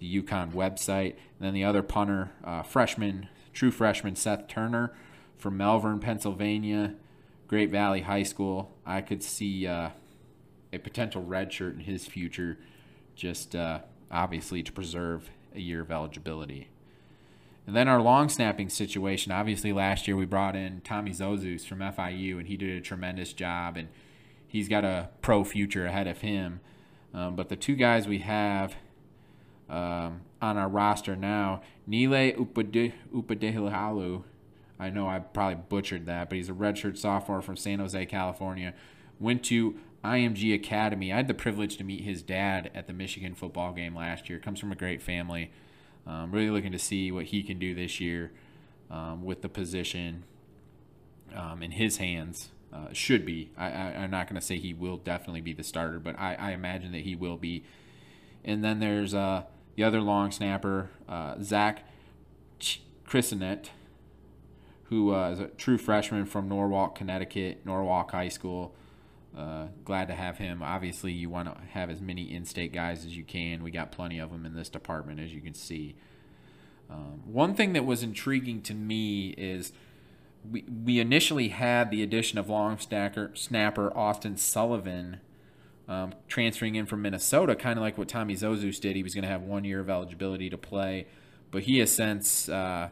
the 0.00 0.22
UConn 0.22 0.52
website. 0.52 1.10
And 1.10 1.40
then 1.40 1.54
the 1.54 1.62
other 1.62 1.82
punter, 1.82 2.32
uh, 2.42 2.62
freshman, 2.62 3.28
true 3.52 3.70
freshman 3.70 4.16
Seth 4.16 4.48
Turner 4.48 4.92
from 5.38 5.56
Malvern, 5.56 6.00
Pennsylvania, 6.00 6.94
Great 7.46 7.70
Valley 7.70 8.00
High 8.00 8.24
School. 8.24 8.72
I 8.84 9.02
could 9.02 9.22
see 9.22 9.68
uh, 9.68 9.90
a 10.72 10.78
potential 10.78 11.22
redshirt 11.22 11.74
in 11.74 11.80
his 11.80 12.06
future, 12.06 12.58
just 13.14 13.54
uh, 13.54 13.80
obviously 14.10 14.64
to 14.64 14.72
preserve 14.72 15.30
a 15.54 15.60
year 15.60 15.82
of 15.82 15.92
eligibility. 15.92 16.68
And 17.66 17.76
then 17.76 17.86
our 17.88 18.02
long 18.02 18.28
snapping 18.28 18.68
situation. 18.68 19.30
Obviously, 19.30 19.72
last 19.72 20.08
year 20.08 20.16
we 20.16 20.24
brought 20.24 20.56
in 20.56 20.80
Tommy 20.80 21.12
Zozus 21.12 21.66
from 21.66 21.78
FIU, 21.78 22.38
and 22.38 22.48
he 22.48 22.56
did 22.56 22.76
a 22.76 22.80
tremendous 22.80 23.32
job, 23.32 23.76
and 23.76 23.88
he's 24.46 24.68
got 24.68 24.84
a 24.84 25.10
pro 25.20 25.44
future 25.44 25.86
ahead 25.86 26.08
of 26.08 26.22
him. 26.22 26.60
Um, 27.14 27.36
but 27.36 27.48
the 27.48 27.56
two 27.56 27.76
guys 27.76 28.08
we 28.08 28.18
have 28.18 28.74
um, 29.68 30.22
on 30.40 30.56
our 30.56 30.68
roster 30.68 31.14
now, 31.14 31.62
Nile 31.86 32.32
Upadehilalu, 32.32 34.24
I 34.78 34.90
know 34.90 35.06
I 35.06 35.20
probably 35.20 35.62
butchered 35.68 36.06
that, 36.06 36.28
but 36.28 36.36
he's 36.36 36.48
a 36.48 36.54
redshirt 36.54 36.98
sophomore 36.98 37.42
from 37.42 37.56
San 37.56 37.78
Jose, 37.78 38.06
California. 38.06 38.74
Went 39.20 39.44
to 39.44 39.78
IMG 40.04 40.54
Academy. 40.54 41.12
I 41.12 41.16
had 41.16 41.28
the 41.28 41.34
privilege 41.34 41.76
to 41.76 41.84
meet 41.84 42.02
his 42.02 42.22
dad 42.22 42.70
at 42.74 42.88
the 42.88 42.92
Michigan 42.92 43.34
football 43.34 43.72
game 43.72 43.94
last 43.94 44.28
year. 44.28 44.40
Comes 44.40 44.58
from 44.58 44.72
a 44.72 44.76
great 44.76 45.00
family. 45.00 45.52
Um, 46.06 46.32
really 46.32 46.50
looking 46.50 46.72
to 46.72 46.78
see 46.78 47.12
what 47.12 47.26
he 47.26 47.42
can 47.42 47.58
do 47.58 47.74
this 47.74 48.00
year 48.00 48.32
um, 48.90 49.24
with 49.24 49.42
the 49.42 49.48
position 49.48 50.24
um, 51.34 51.62
in 51.62 51.72
his 51.72 51.98
hands. 51.98 52.50
Uh, 52.72 52.90
should 52.92 53.26
be. 53.26 53.50
I, 53.54 53.68
am 53.68 54.10
not 54.10 54.28
going 54.28 54.40
to 54.40 54.46
say 54.46 54.58
he 54.58 54.72
will 54.72 54.96
definitely 54.96 55.42
be 55.42 55.52
the 55.52 55.62
starter, 55.62 55.98
but 55.98 56.18
I, 56.18 56.34
I 56.36 56.50
imagine 56.52 56.92
that 56.92 57.02
he 57.02 57.14
will 57.14 57.36
be. 57.36 57.64
And 58.46 58.64
then 58.64 58.80
there's 58.80 59.12
uh, 59.12 59.42
the 59.76 59.84
other 59.84 60.00
long 60.00 60.30
snapper, 60.30 60.88
uh, 61.06 61.34
Zach 61.42 61.86
Chrisinet, 63.06 63.66
who 64.84 65.14
uh, 65.14 65.30
is 65.32 65.40
a 65.40 65.48
true 65.48 65.76
freshman 65.76 66.24
from 66.24 66.48
Norwalk, 66.48 66.94
Connecticut, 66.94 67.64
Norwalk 67.66 68.10
High 68.10 68.30
School. 68.30 68.74
Uh, 69.36 69.68
glad 69.84 70.08
to 70.08 70.14
have 70.14 70.36
him. 70.36 70.62
Obviously, 70.62 71.12
you 71.12 71.30
want 71.30 71.48
to 71.48 71.58
have 71.70 71.88
as 71.88 72.00
many 72.02 72.32
in-state 72.32 72.72
guys 72.72 73.04
as 73.06 73.16
you 73.16 73.24
can. 73.24 73.62
We 73.62 73.70
got 73.70 73.90
plenty 73.90 74.18
of 74.18 74.30
them 74.30 74.44
in 74.44 74.54
this 74.54 74.68
department, 74.68 75.20
as 75.20 75.32
you 75.32 75.40
can 75.40 75.54
see. 75.54 75.94
Um, 76.90 77.22
one 77.24 77.54
thing 77.54 77.72
that 77.72 77.86
was 77.86 78.02
intriguing 78.02 78.60
to 78.62 78.74
me 78.74 79.30
is 79.38 79.72
we 80.50 80.64
we 80.84 81.00
initially 81.00 81.48
had 81.48 81.90
the 81.90 82.02
addition 82.02 82.38
of 82.38 82.48
long 82.48 82.78
snapper 82.78 83.96
Austin 83.96 84.36
Sullivan 84.36 85.20
um, 85.88 86.14
transferring 86.28 86.74
in 86.74 86.86
from 86.86 87.02
Minnesota, 87.02 87.54
kind 87.54 87.78
of 87.78 87.82
like 87.82 87.96
what 87.96 88.08
Tommy 88.08 88.34
Zozus 88.34 88.80
did. 88.80 88.96
He 88.96 89.02
was 89.02 89.14
going 89.14 89.22
to 89.22 89.30
have 89.30 89.42
one 89.42 89.64
year 89.64 89.80
of 89.80 89.88
eligibility 89.88 90.50
to 90.50 90.58
play, 90.58 91.06
but 91.50 91.62
he 91.62 91.78
has 91.78 91.92
since 91.92 92.48
uh, 92.48 92.90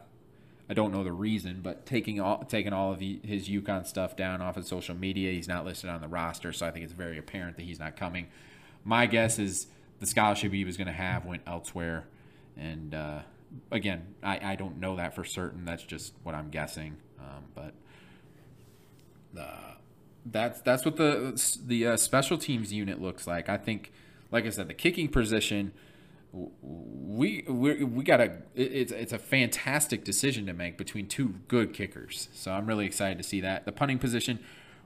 I 0.71 0.73
don't 0.73 0.93
know 0.93 1.03
the 1.03 1.13
reason, 1.13 1.63
but 1.65 1.85
taking 1.85 2.21
all 2.21 2.45
taking 2.45 2.73
all 2.73 2.93
of 2.93 3.01
his 3.01 3.49
UConn 3.49 3.85
stuff 3.89 4.15
down 4.15 4.41
off 4.41 4.57
of 4.57 4.65
social 4.69 4.95
media, 4.95 5.33
he's 5.33 5.49
not 5.49 5.65
listed 5.65 5.91
on 5.91 6.01
the 6.01 6.07
roster. 6.07 6.53
So 6.53 6.65
I 6.65 6.71
think 6.71 6.85
it's 6.85 6.93
very 6.93 7.19
apparent 7.19 7.57
that 7.57 7.65
he's 7.65 7.81
not 7.81 7.97
coming. 7.97 8.29
My 8.85 9.07
guess 9.07 9.41
is 9.41 9.67
the 9.99 10.07
scholarship 10.07 10.53
he 10.53 10.65
was 10.65 10.77
going 10.77 10.87
to 10.87 10.93
have 10.93 11.27
went 11.27 11.43
elsewhere, 11.45 12.07
and 12.57 12.95
uh, 12.95 13.19
again, 13.73 14.15
I, 14.23 14.53
I 14.53 14.55
don't 14.55 14.79
know 14.79 14.95
that 14.95 15.17
for 15.17 15.25
certain. 15.25 15.65
That's 15.65 15.83
just 15.83 16.15
what 16.23 16.37
I'm 16.37 16.51
guessing. 16.51 16.99
Um, 17.19 17.45
but 17.53 17.75
uh, 19.37 19.75
that's 20.25 20.61
that's 20.61 20.85
what 20.85 20.97
the 20.97 21.61
the 21.67 21.89
uh, 21.89 21.97
special 21.97 22.39
teams 22.39 22.73
unit 22.73 23.03
looks 23.03 23.27
like. 23.27 23.49
I 23.49 23.57
think, 23.57 23.93
like 24.31 24.47
I 24.47 24.51
said, 24.51 24.69
the 24.69 24.75
kicking 24.75 25.09
position 25.09 25.73
we 26.33 27.45
we 27.49 27.83
we 27.83 28.05
got 28.05 28.21
a 28.21 28.33
it's 28.55 28.93
it's 28.93 29.13
a 29.13 29.19
fantastic 29.19 30.05
decision 30.05 30.47
to 30.47 30.53
make 30.53 30.79
between 30.79 31.07
two 31.07 31.35
good 31.49 31.73
kickers. 31.73 32.29
So 32.33 32.53
I'm 32.53 32.67
really 32.67 32.87
excited 32.87 33.19
to 33.19 33.25
see 33.25 33.41
that. 33.41 33.65
The 33.65 33.73
punting 33.73 33.99
position, 33.99 34.39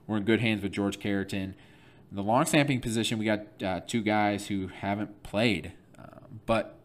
we're 0.07 0.17
in 0.17 0.23
good 0.23 0.41
hands 0.41 0.63
with 0.63 0.71
George 0.71 0.99
Carriton. 0.99 1.55
The 2.11 2.23
long 2.23 2.45
snapping 2.45 2.81
position, 2.81 3.19
we 3.19 3.25
got 3.25 3.41
uh, 3.63 3.81
two 3.85 4.01
guys 4.01 4.47
who 4.47 4.67
haven't 4.67 5.23
played, 5.23 5.73
uh, 5.99 6.19
but 6.45 6.79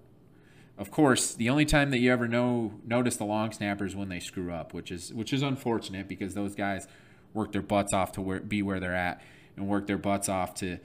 of 0.76 0.90
course, 0.90 1.34
the 1.34 1.50
only 1.50 1.66
time 1.66 1.90
that 1.90 1.98
you 1.98 2.10
ever 2.10 2.26
know 2.26 2.74
notice 2.86 3.16
the 3.16 3.24
long 3.24 3.52
snappers 3.52 3.94
when 3.94 4.08
they 4.08 4.20
screw 4.20 4.52
up, 4.52 4.74
which 4.74 4.90
is 4.90 5.12
which 5.12 5.32
is 5.32 5.42
unfortunate 5.42 6.08
because 6.08 6.34
those 6.34 6.54
guys 6.54 6.86
work 7.32 7.52
their 7.52 7.62
butts 7.62 7.92
off 7.92 8.12
to 8.12 8.20
where, 8.20 8.40
be 8.40 8.62
where 8.62 8.80
they're 8.80 8.96
at. 8.96 9.22
and 9.56 9.68
work 9.68 9.86
their 9.86 9.98
butts 9.98 10.28
off 10.28 10.54
to 10.54 10.78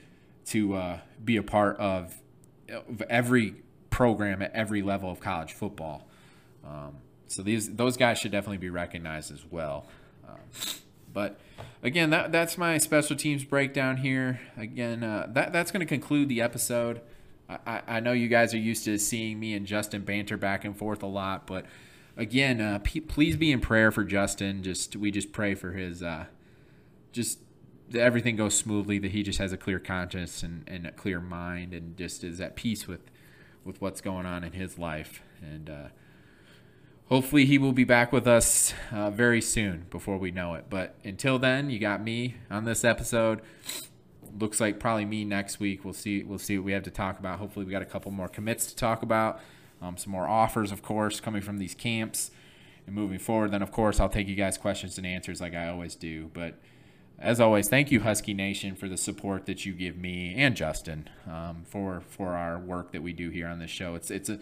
to 0.45 0.75
uh, 0.75 0.99
be 1.23 1.37
a 1.37 1.43
part 1.43 1.77
of, 1.77 2.21
of 2.69 3.01
every 3.09 3.55
program 3.95 4.41
at 4.41 4.51
every 4.53 4.81
level 4.81 5.09
of 5.09 5.21
college 5.21 5.53
football. 5.53 6.05
Um, 6.67 6.97
so 7.27 7.41
these 7.41 7.73
those 7.75 7.95
guys 7.95 8.19
should 8.19 8.33
definitely 8.33 8.57
be 8.57 8.69
recognized 8.69 9.31
as 9.31 9.45
well. 9.49 9.85
Um, 10.27 10.37
but 11.13 11.39
again, 11.81 12.09
that 12.09 12.33
that's 12.33 12.57
my 12.57 12.77
special 12.77 13.15
teams 13.15 13.45
breakdown 13.45 13.95
here. 13.95 14.41
Again, 14.57 15.01
uh, 15.01 15.27
that 15.31 15.53
that's 15.53 15.71
going 15.71 15.79
to 15.79 15.85
conclude 15.85 16.27
the 16.27 16.41
episode. 16.41 16.99
I, 17.47 17.83
I 17.87 17.99
know 18.01 18.11
you 18.11 18.27
guys 18.27 18.53
are 18.53 18.57
used 18.59 18.83
to 18.83 18.99
seeing 18.99 19.39
me 19.39 19.53
and 19.53 19.65
Justin 19.65 20.03
banter 20.03 20.35
back 20.35 20.65
and 20.65 20.75
forth 20.75 21.01
a 21.01 21.07
lot, 21.07 21.47
but 21.47 21.65
again, 22.17 22.59
uh, 22.59 22.79
p- 22.83 22.99
please 22.99 23.37
be 23.37 23.51
in 23.51 23.61
prayer 23.61 23.91
for 23.91 24.03
Justin. 24.03 24.61
Just 24.61 24.97
we 24.97 25.09
just 25.09 25.31
pray 25.31 25.55
for 25.55 25.71
his 25.71 26.03
uh, 26.03 26.25
just 27.13 27.39
that 27.91 28.01
everything 28.01 28.35
goes 28.35 28.57
smoothly, 28.57 28.99
that 28.99 29.11
he 29.11 29.23
just 29.23 29.39
has 29.39 29.53
a 29.53 29.57
clear 29.57 29.79
conscience 29.79 30.43
and, 30.43 30.67
and 30.67 30.85
a 30.85 30.91
clear 30.91 31.21
mind, 31.21 31.73
and 31.73 31.95
just 31.95 32.25
is 32.25 32.41
at 32.41 32.57
peace 32.57 32.89
with 32.89 32.99
with 33.65 33.81
what's 33.81 33.99
going 33.99 34.25
on 34.25 34.43
in 34.43 34.53
his 34.53 34.77
life. 34.77 35.21
And 35.41 35.69
uh, 35.69 35.87
hopefully, 37.09 37.45
he 37.45 37.57
will 37.57 37.73
be 37.73 37.83
back 37.83 38.13
with 38.13 38.27
us 38.27 38.73
uh, 38.91 39.09
very 39.09 39.41
soon 39.41 39.87
before 39.89 40.17
we 40.17 40.31
know 40.31 40.53
it. 40.53 40.65
But 40.69 40.95
until 41.03 41.39
then, 41.39 41.69
you 41.69 41.79
got 41.79 42.01
me 42.01 42.35
on 42.49 42.63
this 42.63 42.85
episode. 42.85 43.41
Looks 44.39 44.59
like 44.61 44.79
probably 44.79 45.05
me 45.05 45.25
next 45.25 45.59
week. 45.59 45.83
We'll 45.83 45.93
see. 45.93 46.23
We'll 46.23 46.39
see 46.39 46.57
what 46.57 46.65
we 46.65 46.71
have 46.71 46.83
to 46.83 46.91
talk 46.91 47.19
about. 47.19 47.39
Hopefully, 47.39 47.65
we 47.65 47.71
got 47.71 47.81
a 47.81 47.85
couple 47.85 48.11
more 48.11 48.27
commits 48.27 48.67
to 48.67 48.75
talk 48.75 49.01
about. 49.01 49.41
Um, 49.81 49.97
some 49.97 50.11
more 50.11 50.27
offers, 50.27 50.71
of 50.71 50.81
course, 50.81 51.19
coming 51.19 51.41
from 51.41 51.57
these 51.57 51.75
camps. 51.75 52.31
And 52.85 52.95
moving 52.95 53.19
forward, 53.19 53.51
then 53.51 53.63
of 53.63 53.71
course 53.71 53.99
I'll 53.99 54.09
take 54.09 54.27
you 54.27 54.35
guys 54.35 54.57
questions 54.57 54.97
and 54.97 55.07
answers 55.07 55.41
like 55.41 55.55
I 55.55 55.69
always 55.69 55.95
do. 55.95 56.29
But 56.33 56.59
as 57.19 57.39
always, 57.39 57.69
thank 57.69 57.91
you, 57.91 58.01
Husky 58.01 58.33
Nation, 58.33 58.75
for 58.75 58.89
the 58.89 58.97
support 58.97 59.45
that 59.45 59.65
you 59.65 59.73
give 59.73 59.97
me 59.97 60.35
and 60.35 60.55
Justin 60.55 61.09
um, 61.27 61.63
for 61.65 62.01
for 62.09 62.35
our 62.35 62.59
work 62.59 62.91
that 62.91 63.01
we 63.01 63.13
do 63.13 63.29
here 63.29 63.47
on 63.47 63.59
this 63.59 63.71
show. 63.71 63.95
It's 63.95 64.11
it's 64.11 64.29
a 64.29 64.39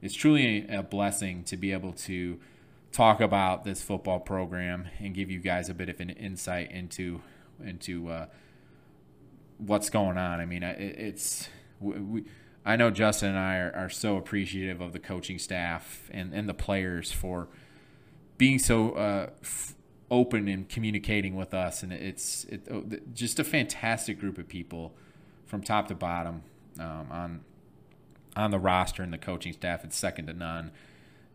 it's 0.00 0.14
truly 0.14 0.66
a, 0.68 0.82
blessing 0.82 1.44
to 1.44 1.56
be 1.56 1.72
able 1.72 1.92
to 1.92 2.38
talk 2.92 3.20
about 3.20 3.64
this 3.64 3.82
football 3.82 4.20
program 4.20 4.86
and 4.98 5.14
give 5.14 5.30
you 5.30 5.40
guys 5.40 5.70
a 5.70 5.74
bit 5.74 5.88
of 5.88 5.98
an 6.00 6.10
insight 6.10 6.70
into 6.70 7.20
into 7.64 8.08
uh, 8.10 8.26
what's 9.58 9.90
going 9.90 10.18
on. 10.18 10.40
I 10.40 10.46
mean, 10.46 10.62
it, 10.62 10.78
it's 10.78 11.48
we, 11.80 12.24
I 12.64 12.76
know 12.76 12.90
Justin 12.90 13.30
and 13.30 13.38
I 13.38 13.56
are, 13.56 13.72
are 13.74 13.90
so 13.90 14.16
appreciative 14.16 14.80
of 14.80 14.92
the 14.92 14.98
coaching 14.98 15.38
staff 15.38 16.08
and, 16.10 16.32
and 16.32 16.48
the 16.48 16.54
players 16.54 17.12
for 17.12 17.48
being 18.38 18.58
so 18.58 18.92
uh, 18.92 19.30
f- 19.42 19.74
open 20.14 20.46
and 20.46 20.68
communicating 20.68 21.34
with 21.34 21.52
us, 21.52 21.82
and 21.82 21.92
it's 21.92 22.44
it, 22.44 22.66
oh, 22.70 22.84
just 23.12 23.40
a 23.40 23.44
fantastic 23.44 24.20
group 24.20 24.38
of 24.38 24.46
people 24.46 24.94
from 25.44 25.62
top 25.62 25.88
to 25.88 25.94
bottom 25.94 26.42
um, 26.78 27.08
on 27.10 27.40
on 28.36 28.50
the 28.50 28.58
roster 28.58 29.02
and 29.02 29.12
the 29.12 29.18
coaching 29.18 29.52
staff. 29.52 29.84
It's 29.84 29.96
second 29.96 30.26
to 30.28 30.32
none, 30.32 30.70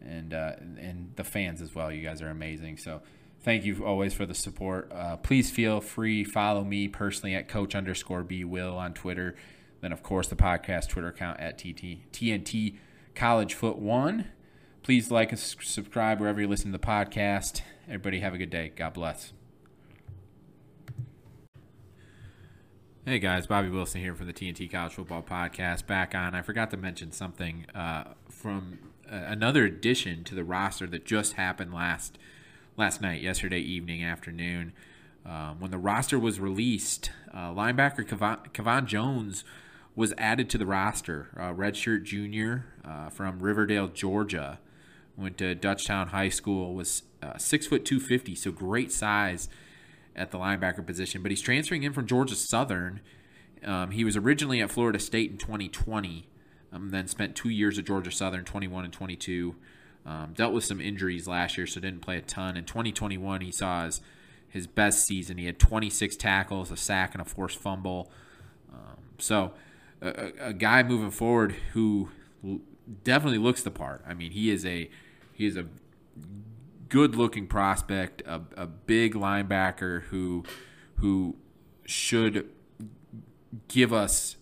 and 0.02 0.34
uh, 0.34 0.54
and 0.60 1.12
the 1.18 1.26
fans 1.26 1.62
as 1.62 1.76
well. 1.76 1.92
You 1.92 2.02
guys 2.02 2.22
are 2.22 2.30
amazing. 2.30 2.78
So 2.78 3.02
thank 3.42 3.66
you 3.66 3.86
always 3.86 4.14
for 4.14 4.26
the 4.26 4.34
support. 4.34 4.92
Uh, 4.94 5.18
please 5.18 5.52
feel 5.52 5.82
free 5.82 6.24
follow 6.24 6.64
me 6.64 6.88
personally 6.88 7.36
at 7.36 7.50
coach 7.50 7.76
underscore 7.76 8.24
b 8.24 8.46
will 8.46 8.78
on 8.78 8.94
Twitter. 8.94 9.36
Then 9.82 9.92
of 9.92 10.04
course 10.04 10.28
the 10.28 10.36
podcast 10.36 10.88
Twitter 10.88 11.10
account 11.10 11.40
at 11.40 11.58
TT, 11.58 12.12
TNT 12.14 12.78
College 13.14 13.54
Foot 13.54 13.78
One. 13.78 14.30
Please 14.84 15.12
like 15.12 15.32
and 15.32 15.40
subscribe 15.40 16.22
wherever 16.22 16.40
you 16.40 16.48
listen 16.48 16.72
to 16.72 16.78
the 16.78 16.86
podcast. 16.86 17.62
Everybody 17.90 18.20
have 18.20 18.36
a 18.36 18.38
good 18.38 18.52
day. 18.52 18.72
God 18.76 18.94
bless. 18.94 19.34
Hey 23.04 23.18
guys, 23.18 23.48
Bobby 23.48 23.70
Wilson 23.70 24.00
here 24.00 24.14
from 24.14 24.28
the 24.28 24.34
TNT 24.34 24.72
College 24.72 24.94
Football 24.94 25.24
Podcast. 25.24 25.88
Back 25.88 26.14
on. 26.14 26.36
I 26.36 26.44
forgot 26.44 26.70
to 26.70 26.78
mention 26.78 27.12
something 27.12 27.66
uh, 27.74 28.14
from 28.30 28.78
uh, 29.12 29.16
another 29.16 29.66
addition 29.66 30.24
to 30.26 30.36
the 30.36 30.44
roster 30.44 30.86
that 30.86 31.04
just 31.04 31.34
happened 31.34 31.74
last 31.74 32.20
last 32.78 33.02
night, 33.02 33.24
yesterday 33.24 33.60
evening, 33.60 34.04
afternoon. 34.04 34.72
Um, 35.26 35.60
when 35.60 35.72
the 35.72 35.80
roster 35.80 36.20
was 36.20 36.40
released, 36.40 37.10
uh, 37.34 37.50
linebacker 37.50 38.06
Kevon, 38.54 38.86
Jones 38.86 39.44
was 39.96 40.14
added 40.20 40.48
to 40.52 40.60
the 40.60 40.68
roster. 40.68 41.30
Redshirt 41.36 42.04
junior 42.04 42.66
uh, 42.86 43.10
from 43.10 43.40
Riverdale, 43.40 43.88
Georgia 43.88 44.60
went 45.18 45.40
to 45.40 45.56
Dutchtown 45.56 46.10
High 46.10 46.30
School, 46.30 46.76
was 46.76 47.02
uh, 47.22 47.38
six 47.38 47.68
foot 47.68 47.86
two 47.86 48.00
fifty, 48.00 48.36
so 48.36 48.52
great 48.52 48.92
size 48.92 49.50
at 50.16 50.32
the 50.32 50.38
linebacker 50.38 50.86
position. 50.86 51.22
But 51.22 51.32
he's 51.32 51.42
transferring 51.42 51.84
in 51.84 51.94
from 51.94 52.06
Georgia 52.06 52.36
Southern. 52.36 53.02
Um, 53.64 53.92
he 53.92 54.04
was 54.04 54.16
originally 54.16 54.62
at 54.62 54.72
Florida 54.72 55.00
State 55.00 55.32
in 55.32 55.38
2020, 55.38 56.28
um, 56.72 56.92
then 56.92 57.08
spent 57.08 57.36
two 57.36 57.50
years 57.50 57.78
at 57.78 57.86
Georgia 57.86 58.12
Southern, 58.12 58.46
21 58.46 58.86
and 58.86 58.94
22. 58.94 59.56
Um, 60.06 60.34
dealt 60.34 60.54
with 60.54 60.64
some 60.64 60.80
injuries 60.80 61.28
last 61.28 61.58
year, 61.58 61.68
so 61.68 61.82
didn't 61.82 62.00
play 62.00 62.18
a 62.18 62.22
ton. 62.22 62.56
In 62.56 62.64
2021, 62.64 63.42
he 63.42 63.52
saw 63.52 63.86
his 63.86 64.02
his 64.50 64.66
best 64.68 65.06
season. 65.06 65.38
He 65.38 65.46
had 65.46 65.60
26 65.60 66.16
tackles, 66.16 66.72
a 66.72 66.78
sack, 66.78 67.14
and 67.14 67.22
a 67.22 67.26
forced 67.26 67.60
fumble. 67.60 68.12
Um, 68.74 68.98
so, 69.20 69.54
a, 70.02 70.32
a, 70.40 70.54
guy 70.54 70.82
moving 70.82 71.12
forward 71.12 71.56
who 71.74 72.10
definitely 73.04 73.38
looks 73.38 73.62
the 73.62 73.72
part. 73.72 74.04
I 74.08 74.14
mean, 74.14 74.32
he 74.32 74.50
is 74.50 74.66
a 74.66 74.90
he 75.34 75.46
is 75.46 75.56
a 75.56 75.66
good 76.90 77.16
looking 77.16 77.48
prospect, 77.48 78.22
a, 78.26 78.42
a 78.58 78.68
big 78.68 79.14
linebacker 79.14 80.04
who 80.04 80.44
who 80.96 81.36
should 81.86 82.50
give 83.68 83.94
us 83.94 84.36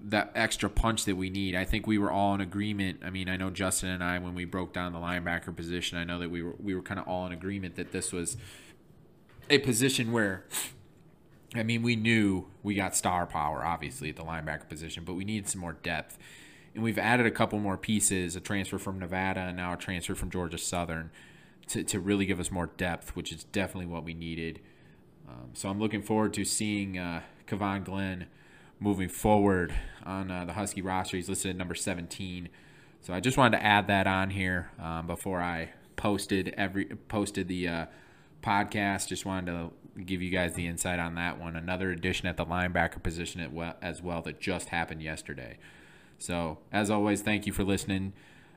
that 0.00 0.30
extra 0.34 0.70
punch 0.70 1.04
that 1.04 1.16
we 1.16 1.30
need. 1.30 1.54
I 1.54 1.64
think 1.64 1.86
we 1.86 1.98
were 1.98 2.10
all 2.10 2.34
in 2.34 2.40
agreement. 2.40 3.00
I 3.04 3.10
mean, 3.10 3.28
I 3.28 3.36
know 3.36 3.50
Justin 3.50 3.90
and 3.90 4.02
I 4.02 4.18
when 4.18 4.34
we 4.34 4.44
broke 4.44 4.72
down 4.72 4.92
the 4.92 4.98
linebacker 4.98 5.54
position, 5.54 5.98
I 5.98 6.04
know 6.04 6.18
that 6.18 6.30
we 6.30 6.42
were 6.42 6.54
we 6.58 6.74
were 6.74 6.82
kind 6.82 7.00
of 7.00 7.08
all 7.08 7.26
in 7.26 7.32
agreement 7.32 7.76
that 7.76 7.92
this 7.92 8.12
was 8.12 8.36
a 9.50 9.58
position 9.58 10.12
where 10.12 10.44
I 11.54 11.62
mean, 11.62 11.82
we 11.82 11.96
knew 11.96 12.46
we 12.62 12.74
got 12.74 12.94
star 12.94 13.26
power 13.26 13.64
obviously 13.64 14.10
at 14.10 14.16
the 14.16 14.24
linebacker 14.24 14.68
position, 14.68 15.04
but 15.04 15.14
we 15.14 15.24
needed 15.24 15.48
some 15.48 15.60
more 15.60 15.72
depth 15.72 16.18
and 16.78 16.84
we've 16.84 16.96
added 16.96 17.26
a 17.26 17.30
couple 17.32 17.58
more 17.58 17.76
pieces 17.76 18.36
a 18.36 18.40
transfer 18.40 18.78
from 18.78 19.00
Nevada 19.00 19.40
and 19.40 19.56
now 19.56 19.72
a 19.72 19.76
transfer 19.76 20.14
from 20.14 20.30
Georgia 20.30 20.58
Southern 20.58 21.10
to, 21.66 21.82
to 21.82 21.98
really 21.98 22.24
give 22.24 22.38
us 22.38 22.52
more 22.52 22.70
depth, 22.76 23.16
which 23.16 23.32
is 23.32 23.42
definitely 23.42 23.86
what 23.86 24.04
we 24.04 24.14
needed. 24.14 24.60
Um, 25.28 25.50
so 25.54 25.68
I'm 25.68 25.80
looking 25.80 26.02
forward 26.02 26.32
to 26.34 26.44
seeing 26.44 26.96
uh, 26.96 27.22
Glenn 27.48 28.26
moving 28.78 29.08
forward 29.08 29.74
on 30.06 30.30
uh, 30.30 30.44
the 30.44 30.52
Husky 30.52 30.80
roster. 30.80 31.16
He's 31.16 31.28
listed 31.28 31.50
at 31.50 31.56
number 31.56 31.74
17. 31.74 32.48
So 33.00 33.12
I 33.12 33.18
just 33.18 33.36
wanted 33.36 33.58
to 33.58 33.64
add 33.64 33.88
that 33.88 34.06
on 34.06 34.30
here 34.30 34.70
um, 34.80 35.08
before 35.08 35.40
I 35.40 35.70
posted 35.96 36.54
every 36.56 36.84
posted 36.84 37.48
the 37.48 37.66
uh, 37.66 37.86
podcast. 38.40 39.08
Just 39.08 39.26
wanted 39.26 39.50
to 39.50 40.02
give 40.04 40.22
you 40.22 40.30
guys 40.30 40.54
the 40.54 40.68
insight 40.68 41.00
on 41.00 41.16
that 41.16 41.40
one. 41.40 41.56
Another 41.56 41.90
addition 41.90 42.28
at 42.28 42.36
the 42.36 42.46
linebacker 42.46 43.02
position 43.02 43.40
as 43.82 44.00
well 44.00 44.22
that 44.22 44.38
just 44.40 44.68
happened 44.68 45.02
yesterday. 45.02 45.58
So, 46.18 46.58
as 46.72 46.90
always, 46.90 47.22
thank 47.22 47.46
you 47.46 47.52
for 47.52 47.64
listening 47.64 48.12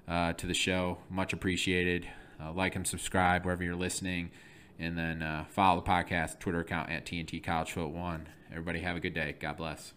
uh, 0.07 0.33
to 0.33 0.47
the 0.47 0.53
show. 0.53 0.97
Much 1.09 1.33
appreciated. 1.33 2.07
Uh, 2.41 2.51
like 2.51 2.75
and 2.75 2.87
subscribe 2.87 3.45
wherever 3.45 3.63
you're 3.63 3.75
listening. 3.75 4.31
And 4.79 4.97
then 4.97 5.21
uh, 5.21 5.45
follow 5.47 5.79
the 5.81 5.87
podcast 5.87 6.39
Twitter 6.39 6.61
account 6.61 6.89
at 6.89 7.05
TNT 7.05 7.43
College 7.43 7.71
Foot 7.73 7.89
One. 7.89 8.27
Everybody 8.49 8.79
have 8.79 8.97
a 8.97 8.99
good 8.99 9.13
day. 9.13 9.35
God 9.39 9.57
bless. 9.57 9.93